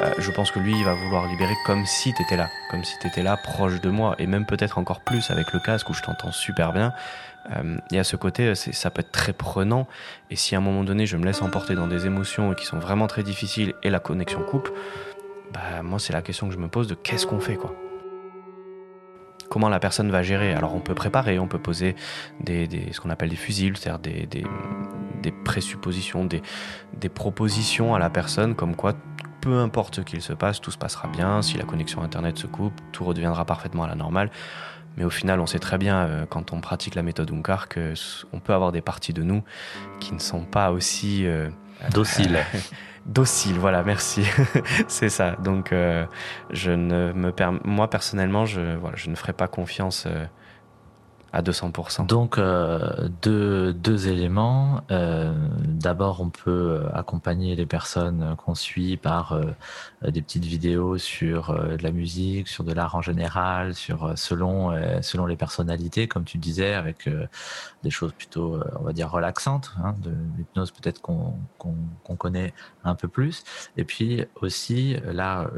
euh, 0.00 0.12
je 0.18 0.30
pense 0.30 0.50
que 0.50 0.58
lui, 0.58 0.76
il 0.76 0.84
va 0.84 0.94
vouloir 0.94 1.26
libérer 1.26 1.54
comme 1.64 1.86
si 1.86 2.12
tu 2.14 2.22
étais 2.22 2.36
là, 2.36 2.50
comme 2.70 2.82
si 2.82 2.98
tu 2.98 3.06
étais 3.06 3.22
là, 3.22 3.36
proche 3.36 3.80
de 3.80 3.90
moi, 3.90 4.16
et 4.18 4.26
même 4.26 4.44
peut-être 4.44 4.78
encore 4.78 5.00
plus 5.00 5.30
avec 5.30 5.52
le 5.52 5.60
casque 5.60 5.88
où 5.88 5.94
je 5.94 6.02
t'entends 6.02 6.32
super 6.32 6.72
bien. 6.72 6.92
Euh, 7.54 7.76
et 7.92 7.98
à 7.98 8.04
ce 8.04 8.16
côté, 8.16 8.54
ça 8.54 8.90
peut 8.90 9.00
être 9.00 9.12
très 9.12 9.32
prenant. 9.32 9.86
Et 10.30 10.36
si 10.36 10.54
à 10.54 10.58
un 10.58 10.62
moment 10.62 10.82
donné, 10.82 11.06
je 11.06 11.16
me 11.16 11.24
laisse 11.24 11.42
emporter 11.42 11.74
dans 11.74 11.86
des 11.86 12.06
émotions 12.06 12.54
qui 12.54 12.66
sont 12.66 12.78
vraiment 12.78 13.06
très 13.06 13.22
difficiles 13.22 13.74
et 13.82 13.90
la 13.90 14.00
connexion 14.00 14.42
coupe, 14.42 14.70
bah 15.52 15.82
moi, 15.82 15.98
c'est 15.98 16.12
la 16.12 16.22
question 16.22 16.48
que 16.48 16.54
je 16.54 16.58
me 16.58 16.68
pose 16.68 16.88
de 16.88 16.94
qu'est-ce 16.94 17.26
qu'on 17.26 17.40
fait, 17.40 17.56
quoi 17.56 17.74
comment 19.50 19.68
la 19.68 19.78
personne 19.78 20.10
va 20.10 20.24
gérer? 20.24 20.52
Alors 20.52 20.74
on 20.74 20.80
peut 20.80 20.96
préparer, 20.96 21.38
on 21.38 21.46
peut 21.46 21.60
poser 21.60 21.94
des, 22.40 22.68
ce 22.90 23.00
qu'on 23.00 23.10
appelle 23.10 23.28
des 23.28 23.36
fusibles, 23.36 23.76
c'est-à-dire 23.76 24.26
des, 24.26 25.32
présuppositions, 25.44 26.24
des 26.24 27.08
propositions 27.08 27.94
à 27.94 28.00
la 28.00 28.10
personne, 28.10 28.56
comme 28.56 28.74
quoi 28.74 28.94
peu 29.44 29.58
importe 29.58 29.96
ce 29.96 30.00
qu'il 30.00 30.22
se 30.22 30.32
passe, 30.32 30.58
tout 30.58 30.70
se 30.70 30.78
passera 30.78 31.06
bien. 31.06 31.42
Si 31.42 31.58
la 31.58 31.64
connexion 31.64 32.02
Internet 32.02 32.38
se 32.38 32.46
coupe, 32.46 32.72
tout 32.92 33.04
redeviendra 33.04 33.44
parfaitement 33.44 33.84
à 33.84 33.86
la 33.86 33.94
normale. 33.94 34.30
Mais 34.96 35.04
au 35.04 35.10
final, 35.10 35.38
on 35.38 35.44
sait 35.46 35.58
très 35.58 35.76
bien, 35.76 36.06
euh, 36.06 36.24
quand 36.24 36.54
on 36.54 36.62
pratique 36.62 36.94
la 36.94 37.02
méthode 37.02 37.30
Unkar, 37.30 37.68
qu'on 37.68 38.40
peut 38.40 38.54
avoir 38.54 38.72
des 38.72 38.80
parties 38.80 39.12
de 39.12 39.22
nous 39.22 39.42
qui 40.00 40.14
ne 40.14 40.18
sont 40.18 40.44
pas 40.44 40.70
aussi... 40.70 41.26
Euh, 41.26 41.50
dociles. 41.90 42.38
dociles, 43.06 43.58
voilà, 43.58 43.82
merci. 43.82 44.24
c'est 44.88 45.10
ça. 45.10 45.32
Donc, 45.32 45.72
euh, 45.72 46.06
je 46.50 46.70
ne 46.70 47.12
me 47.12 47.30
moi, 47.64 47.90
personnellement, 47.90 48.46
je, 48.46 48.76
voilà, 48.76 48.96
je 48.96 49.10
ne 49.10 49.14
ferai 49.14 49.34
pas 49.34 49.46
confiance 49.46 50.08
à 51.34 51.42
200%. 51.42 52.06
Donc, 52.06 52.38
euh, 52.38 53.08
deux, 53.22 53.72
deux, 53.72 54.06
éléments. 54.08 54.82
Euh, 54.92 55.34
D'abord, 55.84 56.20
on 56.20 56.30
peut 56.30 56.82
accompagner 56.94 57.56
les 57.56 57.66
personnes 57.66 58.36
qu'on 58.38 58.54
suit 58.54 58.96
par 58.96 59.38
euh, 60.04 60.10
des 60.10 60.22
petites 60.22 60.44
vidéos 60.44 60.98
sur 60.98 61.50
euh, 61.50 61.76
de 61.76 61.82
la 61.82 61.90
musique, 61.90 62.48
sur 62.48 62.64
de 62.64 62.72
l'art 62.72 62.94
en 62.94 63.02
général, 63.02 63.74
sur 63.74 64.04
euh, 64.04 64.12
selon 64.16 64.72
selon 65.02 65.26
les 65.26 65.36
personnalités, 65.36 66.08
comme 66.08 66.24
tu 66.24 66.38
disais, 66.38 66.74
avec 66.74 67.08
des 67.82 67.90
choses 67.90 68.12
plutôt, 68.12 68.60
on 68.80 68.82
va 68.82 68.92
dire, 68.92 69.10
relaxantes, 69.10 69.72
hein, 69.82 69.94
de 70.02 70.10
l'hypnose 70.36 70.70
peut-être 70.70 71.00
qu'on 71.00 71.34
qu'on 71.58 72.16
connaît 72.16 72.52
un 72.84 72.94
peu 72.94 73.08
plus. 73.08 73.44
Et 73.76 73.84
puis 73.84 74.24
aussi, 74.40 74.96
là 75.04 75.50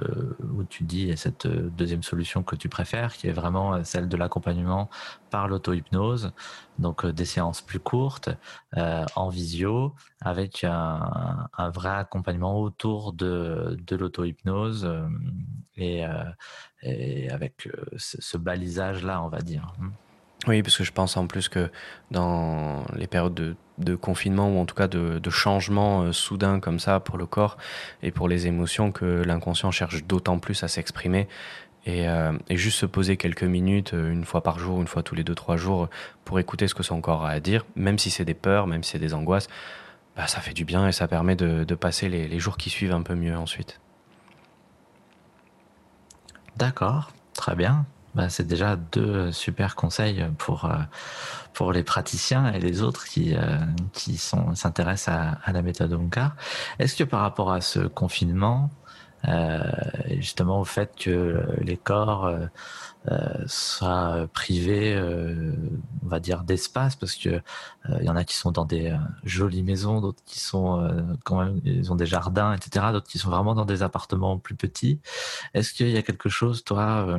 où 0.54 0.64
tu 0.64 0.84
dis 0.84 1.16
cette 1.16 1.46
deuxième 1.46 2.02
solution 2.02 2.42
que 2.42 2.56
tu 2.56 2.68
préfères, 2.68 3.14
qui 3.16 3.28
est 3.28 3.32
vraiment 3.32 3.84
celle 3.84 4.08
de 4.08 4.16
l'accompagnement 4.16 4.88
par 5.30 5.48
donc 6.78 7.04
euh, 7.04 7.12
des 7.12 7.24
séances 7.24 7.60
plus 7.60 7.80
courtes 7.80 8.30
euh, 8.76 9.04
en 9.14 9.28
visio 9.28 9.94
avec 10.20 10.64
un, 10.64 11.48
un, 11.56 11.70
vrai 11.70 11.90
accompagnement 11.90 12.60
autour 12.60 13.12
de, 13.12 13.76
de 13.86 13.96
l'auto-hypnose 13.96 14.84
euh, 14.84 15.08
et, 16.82 17.30
avec 17.30 17.68
ce, 17.96 18.36
balisage-là, 18.36 19.22
on 19.22 19.28
va 19.28 19.40
dire. 19.40 19.72
Oui, 20.46 20.62
parce 20.62 20.76
que 20.76 20.84
je 20.84 20.92
pense 20.92 21.16
en 21.16 21.26
plus 21.26 21.48
que 21.48 21.70
dans 22.10 22.84
les 22.94 23.06
périodes 23.06 23.56
de, 23.78 23.94
confinement 23.96 24.48
ou 24.50 24.58
en 24.58 24.66
tout 24.66 24.74
cas 24.74 24.86
de, 24.86 25.18
de 25.18 25.30
changement 25.30 26.12
soudain 26.12 26.60
comme 26.60 26.78
ça 26.78 27.00
pour 27.00 27.18
le 27.18 27.26
corps 27.26 27.56
et 28.02 28.10
pour 28.10 28.28
les 28.28 28.46
émotions, 28.46 28.92
que 28.92 29.04
l'inconscient 29.04 29.70
cherche 29.70 30.04
d'autant 30.04 30.38
plus 30.38 30.62
à 30.62 30.68
s'exprimer 30.68 31.28
et, 31.86 32.08
euh, 32.08 32.32
et, 32.48 32.56
juste 32.56 32.80
se 32.80 32.86
poser 32.86 33.16
quelques 33.16 33.44
minutes, 33.44 33.94
euh, 33.94 34.12
une 34.12 34.24
fois 34.24 34.42
par 34.42 34.58
jour, 34.58 34.80
une 34.80 34.88
fois 34.88 35.04
tous 35.04 35.14
les 35.14 35.22
deux, 35.22 35.36
trois 35.36 35.56
jours, 35.56 35.88
pour 36.24 36.40
écouter 36.40 36.66
ce 36.66 36.74
que 36.74 36.82
son 36.82 37.00
corps 37.00 37.24
a 37.24 37.30
à 37.30 37.40
dire, 37.40 37.64
même 37.76 37.98
si 37.98 38.10
c'est 38.10 38.24
des 38.24 38.34
peurs, 38.34 38.66
même 38.66 38.82
si 38.82 38.90
c'est 38.92 38.98
des 38.98 39.14
angoisses, 39.14 39.46
bah, 40.16 40.26
ça 40.26 40.40
fait 40.40 40.52
du 40.52 40.64
bien 40.64 40.88
et 40.88 40.92
ça 40.92 41.06
permet 41.06 41.36
de, 41.36 41.74
passer 41.76 42.08
les, 42.08 42.40
jours 42.40 42.56
qui 42.56 42.70
suivent 42.70 42.92
un 42.92 43.02
peu 43.02 43.14
mieux 43.14 43.36
ensuite. 43.36 43.80
D'accord, 46.56 47.12
très 47.34 47.54
bien. 47.54 47.86
Bah, 48.16 48.30
c'est 48.30 48.46
déjà 48.46 48.76
deux 48.76 49.30
super 49.30 49.76
conseils 49.76 50.26
pour, 50.38 50.64
euh, 50.64 50.78
pour 51.52 51.70
les 51.70 51.84
praticiens 51.84 52.52
et 52.52 52.58
les 52.58 52.82
autres 52.82 53.04
qui, 53.04 53.36
qui 53.92 54.16
s'intéressent 54.16 55.14
à, 55.14 55.38
à, 55.44 55.52
la 55.52 55.62
méthode 55.62 55.92
Onkar. 55.92 56.34
Est-ce 56.80 56.96
que 56.96 57.04
par 57.04 57.20
rapport 57.20 57.52
à 57.52 57.60
ce 57.60 57.80
confinement, 57.80 58.70
euh, 58.85 58.85
justement 60.20 60.60
au 60.60 60.64
fait 60.64 60.94
que 60.96 61.44
les 61.60 61.76
corps 61.76 62.26
euh, 62.26 62.46
euh, 63.10 63.44
soient 63.46 64.26
privés, 64.32 64.98
on 66.04 66.08
va 66.08 66.20
dire, 66.20 66.42
d'espace, 66.42 66.96
parce 66.96 67.14
que 67.14 67.40
il 68.00 68.04
y 68.04 68.08
en 68.08 68.16
a 68.16 68.24
qui 68.24 68.34
sont 68.34 68.50
dans 68.50 68.64
des 68.64 68.96
jolies 69.24 69.62
maisons, 69.62 70.00
d'autres 70.00 70.22
qui 70.26 70.40
sont 70.40 71.16
quand 71.24 71.38
même, 71.38 71.60
ils 71.64 71.92
ont 71.92 71.96
des 71.96 72.06
jardins, 72.06 72.52
etc. 72.52 72.86
D'autres 72.92 73.08
qui 73.08 73.18
sont 73.18 73.30
vraiment 73.30 73.54
dans 73.54 73.64
des 73.64 73.82
appartements 73.82 74.38
plus 74.38 74.56
petits. 74.56 75.00
Est-ce 75.54 75.72
qu'il 75.72 75.90
y 75.90 75.96
a 75.96 76.02
quelque 76.02 76.28
chose, 76.28 76.64
toi, 76.64 77.18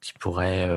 qui 0.00 0.12
pourrait, 0.14 0.68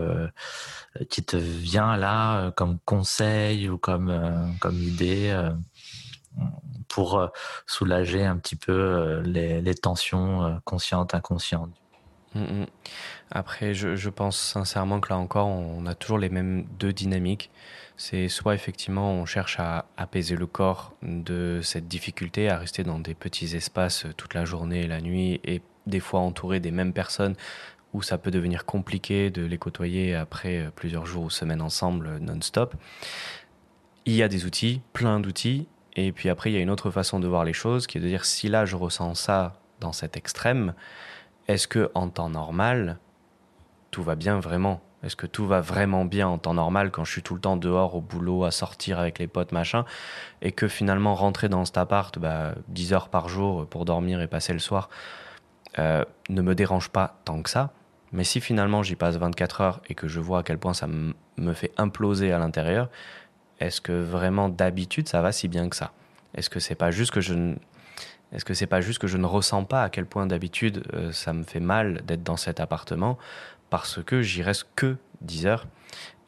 qui 1.09 1.23
te 1.23 1.37
vient 1.37 1.97
là 1.97 2.51
comme 2.51 2.77
conseil 2.85 3.69
ou 3.69 3.77
comme 3.79 4.55
comme 4.59 4.77
idée 4.77 5.33
pour 6.87 7.17
euh, 7.17 7.27
soulager 7.65 8.23
un 8.23 8.37
petit 8.37 8.55
peu 8.55 8.71
euh, 8.71 9.21
les, 9.21 9.75
tensions 9.75 10.43
euh, 10.43 10.55
conscientes, 10.63 11.13
inconscientes. 11.13 11.71
Mm, 12.35 12.41
mm. 12.41 12.65
Après, 13.31 13.73
je, 13.73 14.09
pense 14.09 14.37
sincèrement 14.37 14.99
que 14.99 15.09
là 15.09 15.17
encore, 15.17 15.47
on 15.47 15.85
a 15.85 15.95
toujours 15.95 16.17
les 16.17 16.29
mêmes 16.29 16.65
deux 16.79 16.93
dynamiques. 16.93 17.51
C'est 17.97 18.29
soit 18.29 18.53
effectivement 18.53 19.11
on 19.11 19.25
cherche 19.25 19.59
à 19.59 19.85
apaiser 19.97 20.35
le 20.35 20.45
corps 20.45 20.93
de 21.01 21.61
cette 21.63 21.87
difficulté, 21.87 22.47
à 22.47 22.57
rester 22.57 22.83
dans 22.83 22.99
des 22.99 23.15
petits 23.15 23.55
espaces 23.55 24.05
toute 24.17 24.33
la 24.33 24.45
journée 24.45 24.83
et 24.83 24.87
la 24.87 25.01
nuit, 25.01 25.41
et 25.43 25.61
des 25.87 25.99
fois 25.99 26.19
entouré 26.19 26.59
des 26.59 26.71
mêmes 26.71 26.93
personnes 26.93 27.35
où 27.93 28.01
ça 28.01 28.17
peut 28.17 28.31
devenir 28.31 28.65
compliqué 28.65 29.29
de 29.29 29.43
les 29.45 29.57
côtoyer 29.57 30.13
après 30.13 30.69
plusieurs 30.75 31.05
jours 31.05 31.23
ou 31.25 31.29
semaines 31.29 31.61
ensemble 31.61 32.19
non-stop. 32.19 32.75
Il 34.05 34.13
y 34.13 34.23
a 34.23 34.27
des 34.27 34.45
outils, 34.45 34.81
plein 34.93 35.19
d'outils, 35.19 35.67
et 35.97 36.11
puis 36.11 36.29
après, 36.29 36.51
il 36.51 36.53
y 36.53 36.57
a 36.57 36.61
une 36.61 36.69
autre 36.69 36.91
façon 36.91 37.19
de 37.19 37.27
voir 37.27 37.43
les 37.43 37.53
choses 37.53 37.87
qui 37.87 37.97
est 37.97 38.01
de 38.01 38.07
dire 38.07 38.23
si 38.23 38.47
là 38.47 38.65
je 38.65 38.75
ressens 38.75 39.15
ça 39.15 39.59
dans 39.79 39.91
cet 39.91 40.15
extrême, 40.15 40.75
est-ce 41.47 41.67
que 41.67 41.91
en 41.95 42.07
temps 42.09 42.29
normal, 42.29 42.99
tout 43.89 44.03
va 44.03 44.15
bien 44.15 44.39
vraiment? 44.39 44.81
Est-ce 45.03 45.15
que 45.15 45.25
tout 45.25 45.47
va 45.47 45.59
vraiment 45.59 46.05
bien 46.05 46.27
en 46.27 46.37
temps 46.37 46.53
normal 46.53 46.91
quand 46.91 47.03
je 47.03 47.11
suis 47.11 47.23
tout 47.23 47.33
le 47.33 47.41
temps 47.41 47.57
dehors 47.57 47.95
au 47.95 48.01
boulot, 48.01 48.43
à 48.43 48.51
sortir 48.51 48.99
avec 48.99 49.17
les 49.17 49.27
potes, 49.27 49.51
machin, 49.51 49.85
et 50.41 50.51
que 50.51 50.67
finalement 50.67 51.15
rentrer 51.15 51.49
dans 51.49 51.65
cet 51.65 51.77
appart 51.77 52.17
bah, 52.19 52.53
10 52.67 52.93
heures 52.93 53.09
par 53.09 53.27
jour 53.27 53.65
pour 53.67 53.85
dormir 53.85 54.21
et 54.21 54.27
passer 54.27 54.53
le 54.53 54.59
soir 54.59 54.89
euh, 55.79 56.03
ne 56.29 56.41
me 56.41 56.53
dérange 56.53 56.89
pas 56.89 57.19
tant 57.25 57.41
que 57.41 57.49
ça? 57.49 57.71
Mais 58.11 58.23
si 58.23 58.39
finalement 58.39 58.83
j'y 58.83 58.95
passe 58.95 59.17
24 59.17 59.61
heures 59.61 59.81
et 59.89 59.95
que 59.95 60.07
je 60.07 60.19
vois 60.19 60.39
à 60.39 60.43
quel 60.43 60.57
point 60.59 60.73
ça 60.73 60.87
me 60.87 61.53
fait 61.53 61.71
imploser 61.77 62.31
à 62.31 62.39
l'intérieur, 62.39 62.89
est-ce 63.59 63.81
que 63.81 63.91
vraiment 63.91 64.49
d'habitude 64.49 65.07
ça 65.07 65.21
va 65.21 65.31
si 65.31 65.47
bien 65.47 65.69
que 65.69 65.75
ça? 65.75 65.91
Est-ce 66.35 66.49
que 66.49 66.59
c'est 66.59 66.75
pas 66.75 66.91
juste 66.91 67.11
que 67.11 67.21
je 67.21 67.33
ne 69.17 69.25
ressens 69.25 69.63
pas 69.63 69.83
à 69.83 69.89
quel 69.89 70.05
point 70.05 70.27
d'habitude 70.27 70.83
euh, 70.93 71.11
ça 71.11 71.33
me 71.33 71.43
fait 71.43 71.59
mal 71.59 72.01
d'être 72.05 72.23
dans 72.23 72.37
cet 72.37 72.59
appartement 72.59 73.17
parce 73.69 74.03
que 74.03 74.21
j'y 74.21 74.43
reste 74.43 74.67
que 74.75 74.97
10 75.21 75.45
heures? 75.47 75.67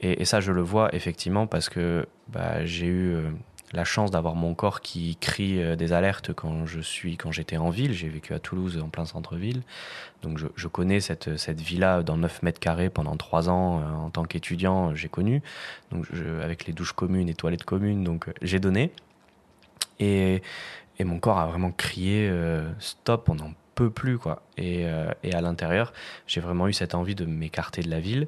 Et, 0.01 0.21
et, 0.21 0.25
ça 0.25 0.39
je 0.39 0.51
le 0.51 0.61
vois 0.61 0.93
effectivement 0.95 1.45
parce 1.45 1.69
que 1.69 2.07
bah, 2.29 2.65
j'ai 2.65 2.85
eu 2.85 3.13
euh, 3.13 3.29
la 3.73 3.83
chance 3.83 4.11
d'avoir 4.11 4.35
mon 4.35 4.55
corps 4.55 4.81
qui 4.81 5.15
crie 5.17 5.61
euh, 5.61 5.75
des 5.75 5.93
alertes 5.93 6.33
quand 6.33 6.65
je 6.65 6.79
suis 6.79 7.17
quand 7.17 7.31
j'étais 7.31 7.57
en 7.57 7.69
ville. 7.69 7.93
J'ai 7.93 8.09
vécu 8.09 8.33
à 8.33 8.39
Toulouse 8.39 8.79
en 8.81 8.89
plein 8.89 9.05
centre-ville, 9.05 9.61
donc 10.23 10.39
je, 10.55 10.67
connais 10.67 10.99
cette 10.99 11.37
cette 11.37 11.61
villa 11.61 12.03
dans 12.03 12.17
9 12.17 12.43
mètres 12.43 12.59
carrés 12.59 12.89
pendant 12.89 13.15
trois 13.17 13.49
ans 13.49 13.79
euh, 13.79 14.05
en 14.05 14.09
tant 14.09 14.23
qu'étudiant. 14.23 14.95
J'ai 14.95 15.09
connu 15.09 15.41
donc 15.91 16.07
avec 16.43 16.65
les 16.65 16.73
douches 16.73 16.93
communes 16.93 17.29
et 17.29 17.33
toilettes 17.33 17.63
communes, 17.63 18.03
donc 18.03 18.27
euh, 18.27 18.33
j'ai 18.41 18.59
donné 18.59 18.91
et 19.99 20.41
et 20.97 21.03
mon 21.05 21.19
corps 21.19 21.39
a 21.39 21.47
vraiment 21.47 21.71
crié 21.71 22.29
stop, 22.79 23.29
on 23.29 23.35
n'en 23.35 23.53
peut 23.73 23.89
plus 23.89 24.17
quoi. 24.17 24.41
Et 24.57 24.85
et 25.23 25.33
à 25.33 25.39
l'intérieur, 25.39 25.93
j'ai 26.27 26.41
vraiment 26.41 26.67
eu 26.67 26.73
cette 26.73 26.93
envie 26.93 27.15
de 27.15 27.23
m'écarter 27.25 27.81
de 27.81 27.89
la 27.89 28.01
ville. 28.01 28.27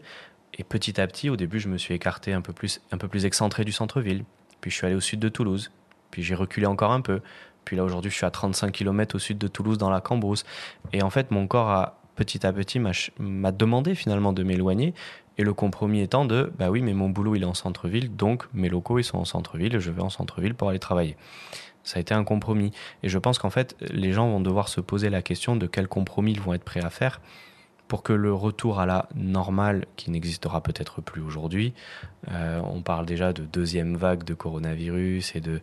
Et 0.57 0.63
petit 0.63 0.99
à 1.01 1.07
petit, 1.07 1.29
au 1.29 1.35
début, 1.35 1.59
je 1.59 1.67
me 1.67 1.77
suis 1.77 1.93
écarté 1.93 2.31
un 2.31 2.41
peu 2.41 2.53
plus, 2.53 2.81
un 2.91 2.97
peu 2.97 3.09
plus 3.09 3.25
excentré 3.25 3.65
du 3.65 3.73
centre-ville. 3.73 4.23
Puis 4.61 4.71
je 4.71 4.77
suis 4.77 4.85
allé 4.85 4.95
au 4.95 5.01
sud 5.01 5.19
de 5.19 5.29
Toulouse. 5.29 5.71
Puis 6.11 6.23
j'ai 6.23 6.35
reculé 6.35 6.65
encore 6.65 6.91
un 6.91 7.01
peu. 7.01 7.21
Puis 7.65 7.75
là 7.75 7.83
aujourd'hui 7.83 8.11
je 8.11 8.15
suis 8.15 8.25
à 8.25 8.31
35 8.31 8.71
km 8.71 9.15
au 9.15 9.19
sud 9.19 9.37
de 9.37 9.47
Toulouse 9.47 9.77
dans 9.77 9.89
la 9.89 10.01
Cambrousse. 10.01 10.45
Et 10.93 11.03
en 11.03 11.09
fait 11.09 11.31
mon 11.31 11.47
corps 11.47 11.69
a 11.69 11.97
petit 12.15 12.45
à 12.45 12.53
petit 12.53 12.79
m'a 12.79 13.51
demandé 13.51 13.95
finalement 13.95 14.33
de 14.33 14.43
m'éloigner. 14.43 14.93
Et 15.37 15.43
le 15.43 15.53
compromis 15.53 16.01
étant 16.01 16.25
de, 16.25 16.51
bah 16.59 16.69
oui, 16.69 16.81
mais 16.81 16.93
mon 16.93 17.09
boulot 17.09 17.35
il 17.35 17.43
est 17.43 17.47
en 17.47 17.53
centre-ville, 17.53 18.15
donc 18.15 18.43
mes 18.53 18.69
locaux 18.69 18.99
ils 18.99 19.03
sont 19.03 19.17
en 19.17 19.25
centre-ville, 19.25 19.79
je 19.79 19.89
vais 19.89 20.01
en 20.01 20.09
centre-ville 20.09 20.53
pour 20.53 20.69
aller 20.69 20.79
travailler. 20.79 21.15
Ça 21.83 21.97
a 21.97 22.01
été 22.01 22.13
un 22.13 22.23
compromis. 22.23 22.71
Et 23.01 23.09
je 23.09 23.17
pense 23.17 23.39
qu'en 23.39 23.49
fait, 23.49 23.75
les 23.91 24.13
gens 24.13 24.29
vont 24.29 24.39
devoir 24.39 24.67
se 24.67 24.81
poser 24.81 25.09
la 25.09 25.21
question 25.21 25.55
de 25.55 25.65
quel 25.65 25.87
compromis 25.87 26.33
ils 26.33 26.41
vont 26.41 26.53
être 26.53 26.63
prêts 26.63 26.83
à 26.83 26.89
faire 26.89 27.21
pour 27.91 28.03
que 28.03 28.13
le 28.13 28.33
retour 28.33 28.79
à 28.79 28.85
la 28.85 29.09
normale, 29.15 29.85
qui 29.97 30.11
n'existera 30.11 30.63
peut-être 30.63 31.01
plus 31.01 31.21
aujourd'hui, 31.21 31.73
euh, 32.29 32.61
on 32.63 32.81
parle 32.81 33.05
déjà 33.05 33.33
de 33.33 33.43
deuxième 33.43 33.97
vague 33.97 34.23
de 34.23 34.33
coronavirus 34.33 35.35
et 35.35 35.41
de, 35.41 35.59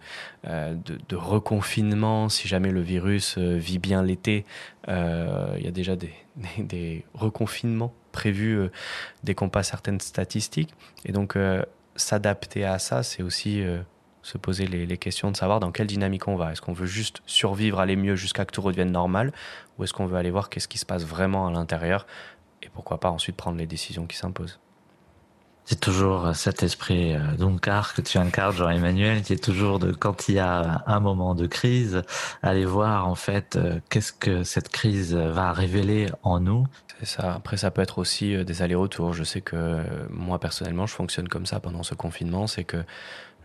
euh, 0.47 0.75
de, 1.09 1.17
reconfinement, 1.17 2.29
si 2.29 2.47
jamais 2.47 2.71
le 2.71 2.83
virus 2.83 3.37
euh, 3.39 3.57
vit 3.57 3.79
bien 3.79 4.03
l'été, 4.03 4.45
il 4.89 5.65
y 5.65 5.67
a 5.67 5.71
déjà 5.71 5.97
des, 5.97 6.13
des, 6.59 7.07
reconfinements 7.15 7.95
prévus 8.13 8.59
dès 9.25 9.35
qu'on 9.35 9.49
passe 9.49 9.71
certaines 9.71 10.01
statistiques. 10.01 10.75
Et 11.07 11.13
donc 11.13 11.39
s'adapter 11.97 12.67
à 12.67 12.79
ça, 12.79 13.03
c'est 13.03 13.23
aussi 13.23 13.65
se 14.29 14.39
poser 14.39 14.67
les, 14.67 14.87
les, 14.87 14.99
questions 14.99 15.31
de 15.31 15.37
savoir 15.37 15.59
dans 15.59 15.73
quelle 15.73 15.87
dynamique 15.87 16.29
on 16.29 16.37
va. 16.37 16.53
Est-ce 16.53 16.61
qu'on 16.61 16.73
veut 16.73 16.87
juste 16.87 17.23
survivre, 17.27 17.81
aller 17.81 17.97
mieux 17.97 18.15
jusqu'à 18.15 18.45
que 18.45 18.53
tout 18.53 18.63
redevienne 18.63 18.93
normal, 18.93 19.33
ou 19.79 19.85
est-ce 19.85 19.93
qu'on 19.93 20.07
veut 20.07 20.17
aller 20.17 20.31
voir 20.31 20.51
qu'est-ce 20.51 20.69
qui 20.69 20.79
se 20.79 20.87
passe 20.87 21.05
vraiment 21.05 21.47
à 21.47 21.51
l'intérieur, 21.51 22.07
et 22.63 22.69
pourquoi 22.69 23.01
pas 23.01 23.11
ensuite 23.11 23.37
prendre 23.37 23.59
les 23.59 23.67
décisions 23.67 24.07
qui 24.07 24.17
s'imposent. 24.17 24.61
C'est 25.65 25.81
toujours 25.81 26.35
cet 26.35 26.63
esprit 26.63 27.13
euh, 27.13 27.37
d'Onkar 27.37 27.93
que 27.93 28.01
tu 28.01 28.17
incarnes, 28.17 28.57
Jean-Emmanuel, 28.57 29.21
qui 29.21 29.35
est 29.35 29.45
toujours 29.45 29.79
de 29.79 29.93
quand 29.93 30.31
il 30.31 30.37
y 30.37 30.39
a 30.39 30.83
un 30.87 30.99
moment 30.99 31.35
de 31.35 31.47
crise, 31.47 32.03
aller 32.43 32.65
voir 32.65 33.07
en 33.07 33.15
fait 33.15 33.57
euh, 33.57 33.79
qu'est-ce 33.91 34.15
que 34.15 34.45
cette 34.45 34.71
crise 34.71 35.15
va 35.15 35.53
révéler 35.53 36.07
en 36.23 36.41
nous. 36.41 36.67
C'est 37.01 37.21
ça. 37.21 37.35
Après, 37.35 37.59
ça 37.59 37.71
peut 37.71 37.83
être 37.83 37.99
aussi 37.99 38.35
euh, 38.35 38.45
des 38.45 38.63
allers-retours. 38.63 39.13
Je 39.13 39.25
sais 39.25 39.43
que 39.43 39.83
moi 40.09 40.39
personnellement, 40.39 40.87
je 40.87 40.95
fonctionne 40.95 41.29
comme 41.29 41.45
ça 41.45 41.61
pendant 41.61 41.83
ce 41.83 41.95
confinement, 41.95 42.47
c'est 42.47 42.65
que 42.65 42.83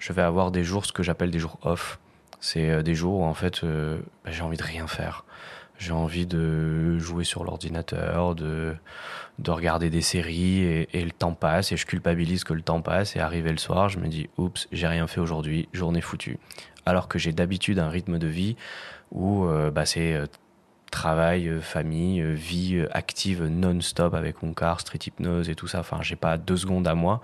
je 0.03 0.11
vais 0.11 0.21
avoir 0.21 0.51
des 0.51 0.65
jours, 0.65 0.85
ce 0.85 0.91
que 0.91 1.01
j'appelle 1.01 1.31
des 1.31 1.39
jours 1.39 1.57
off. 1.61 1.97
C'est 2.41 2.69
euh, 2.69 2.83
des 2.83 2.93
jours 2.93 3.21
où 3.21 3.23
en 3.23 3.33
fait 3.33 3.63
euh, 3.63 3.99
bah, 4.25 4.31
j'ai 4.31 4.41
envie 4.41 4.57
de 4.57 4.63
rien 4.63 4.85
faire. 4.85 5.23
J'ai 5.79 5.93
envie 5.93 6.25
de 6.25 6.97
jouer 6.99 7.23
sur 7.23 7.45
l'ordinateur, 7.45 8.35
de, 8.35 8.75
de 9.39 9.51
regarder 9.51 9.89
des 9.89 10.01
séries 10.01 10.59
et, 10.59 11.05
le 11.05 11.11
temps 11.11 11.33
passe 11.33 11.71
et 11.71 11.77
je 11.77 11.85
culpabilise 11.85 12.43
que 12.43 12.53
le 12.53 12.61
temps 12.61 12.81
passe 12.81 13.15
et 13.15 13.19
arrivé 13.19 13.49
le 13.49 13.57
soir, 13.57 13.87
je 13.89 13.97
me 13.97 14.07
dis 14.07 14.29
oups, 14.37 14.67
j'ai 14.71 14.87
rien 14.87 15.07
fait 15.07 15.21
aujourd'hui, 15.21 15.69
journée 15.71 16.01
foutue. 16.01 16.37
Alors 16.85 17.07
que 17.07 17.17
j'ai 17.17 17.31
d'habitude 17.31 17.79
un 17.79 17.89
rythme 17.89 18.19
de 18.19 18.27
vie 18.27 18.57
où 19.11 19.45
euh, 19.45 19.71
bah, 19.71 19.85
c'est 19.85 20.21
travail, 20.91 21.49
famille, 21.61 22.21
vie 22.33 22.85
active 22.91 23.45
non-stop 23.45 24.13
avec 24.13 24.43
mon 24.43 24.53
car, 24.53 24.81
street 24.81 24.99
hypnose 25.07 25.49
et 25.49 25.55
tout 25.55 25.67
ça. 25.67 25.79
Enfin, 25.79 25.99
j'ai 26.01 26.17
pas 26.17 26.37
deux 26.37 26.57
secondes 26.57 26.87
à 26.87 26.93
moi. 26.93 27.21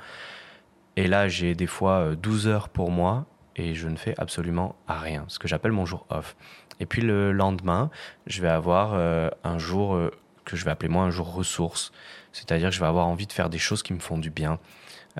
Et 0.99 1.07
là, 1.07 1.29
j'ai 1.29 1.55
des 1.55 1.65
fois 1.65 2.13
12 2.13 2.45
euh, 2.45 2.51
heures 2.51 2.67
pour 2.67 2.91
moi 2.91 3.25
et 3.55 3.73
je 3.73 3.87
ne 3.87 3.95
fais 3.95 4.13
absolument 4.17 4.75
rien, 4.85 5.23
ce 5.29 5.39
que 5.39 5.47
j'appelle 5.47 5.71
mon 5.71 5.85
jour 5.85 6.05
off. 6.09 6.35
Et 6.81 6.85
puis 6.85 7.01
le 7.01 7.31
lendemain, 7.31 7.89
je 8.27 8.41
vais 8.41 8.49
avoir 8.49 8.95
euh, 8.95 9.29
un 9.45 9.57
jour 9.57 9.95
euh, 9.95 10.11
que 10.43 10.57
je 10.57 10.65
vais 10.65 10.71
appeler 10.71 10.89
moi 10.89 11.03
un 11.03 11.09
jour 11.09 11.33
ressource, 11.33 11.93
c'est-à-dire 12.33 12.67
que 12.67 12.75
je 12.75 12.81
vais 12.81 12.85
avoir 12.85 13.07
envie 13.07 13.27
de 13.27 13.31
faire 13.31 13.49
des 13.49 13.59
choses 13.59 13.81
qui 13.81 13.93
me 13.93 13.99
font 13.99 14.17
du 14.17 14.29
bien. 14.29 14.59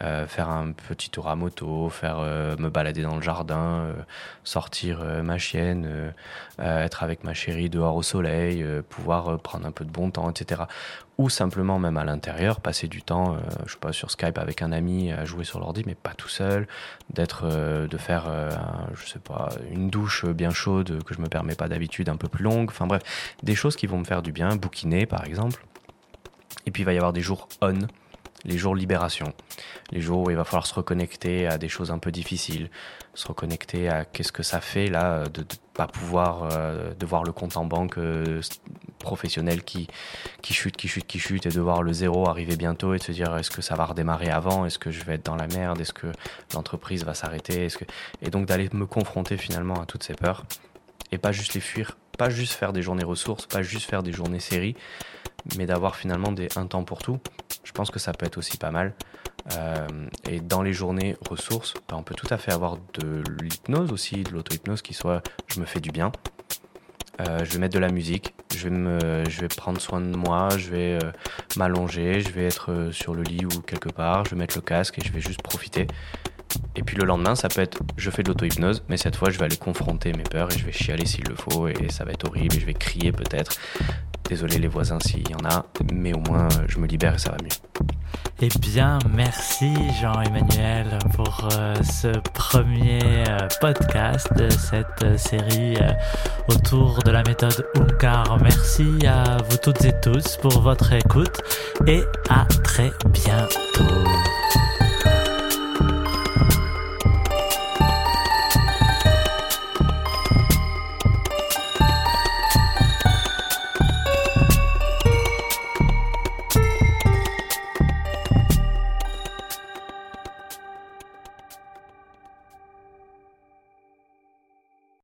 Euh, 0.02 0.28
faire 0.28 0.50
un 0.50 0.72
petit 0.72 1.10
tour 1.10 1.28
à 1.28 1.36
moto, 1.36 1.90
faire 1.90 2.20
euh, 2.20 2.56
me 2.58 2.70
balader 2.70 3.02
dans 3.02 3.16
le 3.16 3.22
jardin, 3.22 3.58
euh, 3.58 3.94
sortir 4.44 5.04
ma 5.24 5.38
chienne, 5.38 6.14
être 6.60 7.04
avec 7.04 7.24
ma 7.24 7.34
chérie 7.34 7.70
dehors 7.70 7.96
au 7.96 8.04
soleil, 8.04 8.66
pouvoir 8.90 9.40
prendre 9.40 9.66
un 9.66 9.72
peu 9.72 9.86
de 9.86 9.92
bon 9.92 10.12
temps, 10.12 10.30
etc. 10.30 10.64
Ou 11.18 11.30
simplement 11.30 11.80
même 11.80 11.98
à 11.98 12.06
l'intérieur, 12.06 12.62
passer 12.62 12.88
du 12.88 13.02
temps, 13.02 13.38
je 13.66 13.74
sais 13.74 13.80
pas, 13.80 13.92
sur 13.92 14.10
Skype 14.10 14.38
avec 14.38 14.62
un 14.62 14.72
ami 14.72 15.12
à 15.12 15.26
jouer 15.26 15.44
sur 15.44 15.60
l'ordi, 15.60 15.84
mais 15.86 15.96
pas 15.96 16.14
tout 16.14 16.30
seul, 16.30 16.68
d'être, 17.10 17.46
de 17.88 17.98
faire, 17.98 18.26
je 18.94 19.08
sais 19.08 19.20
pas, 19.20 19.50
une 19.72 19.90
douche 19.90 20.26
bien 20.26 20.52
chaude 20.52 21.04
que 21.04 21.14
je 21.14 21.22
me 21.22 21.28
permets 21.28 21.56
pas 21.56 21.68
d'habitude, 21.68 22.10
un 22.10 22.18
peu 22.18 22.30
plus 22.30 22.44
longue. 22.44 22.70
Enfin 22.70 22.88
bref, 22.88 23.04
des 23.44 23.56
choses 23.56 23.76
qui 23.76 23.86
vont 23.86 24.00
me 24.00 24.06
faire 24.06 24.22
du 24.22 24.32
bien, 24.32 24.56
bouquiner 24.56 25.06
par 25.06 25.26
exemple. 25.26 25.66
Et 26.66 26.72
puis 26.72 26.84
il 26.84 26.86
va 26.86 26.94
y 26.94 26.98
avoir 26.98 27.14
des 27.14 27.22
jours 27.22 27.48
on 27.62 27.74
les 28.46 28.58
jours 28.58 28.76
libération, 28.76 29.34
les 29.92 30.02
jours 30.02 30.28
où 30.28 30.30
il 30.30 30.36
va 30.36 30.44
falloir 30.44 30.66
se 30.66 30.74
reconnecter 30.74 31.48
à 31.48 31.58
des 31.58 31.70
choses 31.70 31.92
un 31.92 31.98
peu 31.98 32.12
difficiles, 32.12 32.70
se 33.14 33.28
reconnecter 33.28 33.90
à 33.90 34.06
qu'est-ce 34.06 34.32
que 34.32 34.44
ça 34.44 34.62
fait 34.62 34.88
là 34.88 35.26
de 35.26 35.42
ne 35.42 35.46
pas 35.74 35.88
pouvoir 35.88 36.50
euh, 36.52 36.94
de 36.94 37.06
voir 37.06 37.24
le 37.24 37.32
compte 37.32 37.58
en 37.58 37.66
banque 37.66 37.98
euh, 37.98 38.42
professionnel 39.00 39.64
qui 39.64 39.88
qui 40.42 40.54
chute, 40.54 40.78
qui 40.78 40.88
chute, 40.88 41.08
qui 41.08 41.20
chute 41.20 41.46
et 41.46 41.50
de 41.50 41.60
voir 41.60 41.84
le 41.84 41.92
zéro 41.92 42.30
arriver 42.30 42.56
bientôt 42.56 42.94
et 42.94 42.98
de 42.98 43.04
se 43.04 43.12
dire 43.12 43.36
est-ce 43.38 43.52
que 43.52 43.62
ça 43.62 43.76
va 43.76 43.86
redémarrer 43.86 44.30
avant, 44.30 44.66
est-ce 44.66 44.80
que 44.80 44.92
je 44.92 45.04
vais 45.04 45.16
être 45.16 45.26
dans 45.26 45.36
la 45.36 45.48
merde, 45.48 45.82
est-ce 45.82 45.94
que 45.94 46.08
l'entreprise 46.54 47.04
va 47.04 47.14
s'arrêter, 47.14 47.66
est-ce 47.66 47.78
que 47.78 47.86
et 48.22 48.30
donc 48.30 48.46
d'aller 48.46 48.70
me 48.74 48.86
confronter 48.86 49.38
finalement 49.38 49.82
à 49.82 49.86
toutes 49.86 50.04
ces 50.04 50.14
peurs 50.14 50.46
et 51.12 51.18
pas 51.18 51.32
juste 51.32 51.54
les 51.54 51.62
fuir, 51.62 51.98
pas 52.18 52.30
juste 52.30 52.54
faire 52.54 52.74
des 52.74 52.82
journées 52.82 53.04
ressources, 53.04 53.46
pas 53.46 53.64
juste 53.64 53.90
faire 53.90 54.04
des 54.04 54.12
journées 54.12 54.40
séries, 54.40 54.76
mais 55.58 55.66
d'avoir 55.66 55.96
finalement 55.96 56.32
des, 56.32 56.50
un 56.56 56.68
temps 56.68 56.84
pour 56.84 57.00
tout. 57.00 57.20
Je 57.64 57.72
pense 57.72 57.92
que 57.92 58.00
ça 58.00 58.14
peut 58.14 58.26
être 58.26 58.38
aussi 58.38 58.58
pas 58.58 58.72
mal. 58.72 58.94
Euh, 59.58 59.88
et 60.28 60.40
dans 60.40 60.62
les 60.62 60.74
journées 60.74 61.16
ressources, 61.30 61.74
bah, 61.88 61.96
on 61.98 62.04
peut 62.04 62.16
tout 62.16 62.28
à 62.30 62.38
fait 62.38 62.52
avoir 62.52 62.78
de 62.94 63.24
l'hypnose 63.42 63.92
aussi, 63.92 64.24
de 64.24 64.32
l'auto-hypnose 64.32 64.82
qui 64.82 64.94
soit 64.94 65.22
je 65.48 65.60
me 65.60 65.66
fais 65.66 65.80
du 65.80 65.92
bien. 65.92 66.12
Euh, 67.22 67.44
je 67.44 67.52
vais 67.52 67.60
mettre 67.60 67.74
de 67.74 67.80
la 67.80 67.90
musique, 67.90 68.34
je 68.56 68.70
vais, 68.70 68.76
me, 68.76 69.26
je 69.30 69.42
vais 69.42 69.50
prendre 69.50 69.82
soin 69.82 70.00
de 70.00 70.16
moi, 70.16 70.50
je 70.58 70.70
vais 70.70 71.00
euh, 71.04 71.12
m'allonger, 71.58 72.22
je 72.22 72.30
vais 72.30 72.46
être 72.46 72.92
sur 72.94 73.14
le 73.14 73.24
lit 73.24 73.46
ou 73.46 73.62
quelque 73.62 73.90
part, 73.90 74.24
je 74.24 74.32
vais 74.32 74.38
mettre 74.38 74.58
le 74.58 74.62
casque 74.62 75.00
et 75.00 75.02
je 75.06 75.12
vais 75.12 75.20
juste 75.20 75.42
profiter. 75.42 75.88
Et 76.76 76.84
puis 76.84 76.96
le 76.98 77.06
lendemain, 77.06 77.36
ça 77.36 77.50
peut 77.50 77.62
être 77.62 77.80
je 77.98 78.10
fais 78.10 78.24
de 78.24 78.30
l'auto-hypnose, 78.30 78.84
mais 78.90 78.98
cette 78.98 79.16
fois 79.16 79.30
je 79.30 79.38
vais 79.38 79.46
aller 79.46 79.58
confronter 79.58 80.14
mes 80.14 80.24
peurs 80.24 80.52
et 80.54 80.58
je 80.58 80.66
vais 80.66 80.72
chialer 80.72 81.06
s'il 81.06 81.26
le 81.26 81.36
faut 81.36 81.68
et 81.68 81.90
ça 81.90 82.06
va 82.06 82.12
être 82.12 82.28
horrible 82.28 82.56
et 82.56 82.60
je 82.60 82.66
vais 82.66 82.74
crier 82.74 83.12
peut-être. 83.12 83.54
Désolé 84.28 84.60
les 84.60 84.68
voisins 84.68 85.00
s'il 85.00 85.28
y 85.28 85.36
en 85.36 85.50
a, 85.50 85.66
mais 85.92 86.14
au 86.14 86.20
moins 86.20 86.48
je 86.68 86.78
me 86.78 86.88
libère 86.88 87.16
et 87.16 87.18
ça 87.18 87.32
va 87.32 87.38
mieux. 87.44 87.50
Eh 88.42 88.48
bien, 88.60 89.00
merci 89.14 89.74
Jean-Emmanuel 90.02 90.98
pour 91.14 91.50
euh, 91.52 91.76
ce 91.84 92.08
premier 92.34 93.00
euh, 93.28 93.48
podcast 93.60 94.30
de 94.38 94.50
cette 94.50 95.04
euh, 95.04 95.18
série 95.18 95.76
autour 96.48 97.04
de 97.04 97.12
la 97.12 97.22
méthode 97.24 97.66
Unkar. 97.76 98.38
Merci 98.42 99.06
à 99.06 99.38
vous 99.50 99.58
toutes 99.58 99.84
et 99.84 99.94
tous 100.02 100.38
pour 100.38 100.62
votre 100.62 100.94
écoute 100.94 101.42
et 101.86 102.04
à 102.30 102.46
très 102.64 102.92
bientôt. 103.12 104.89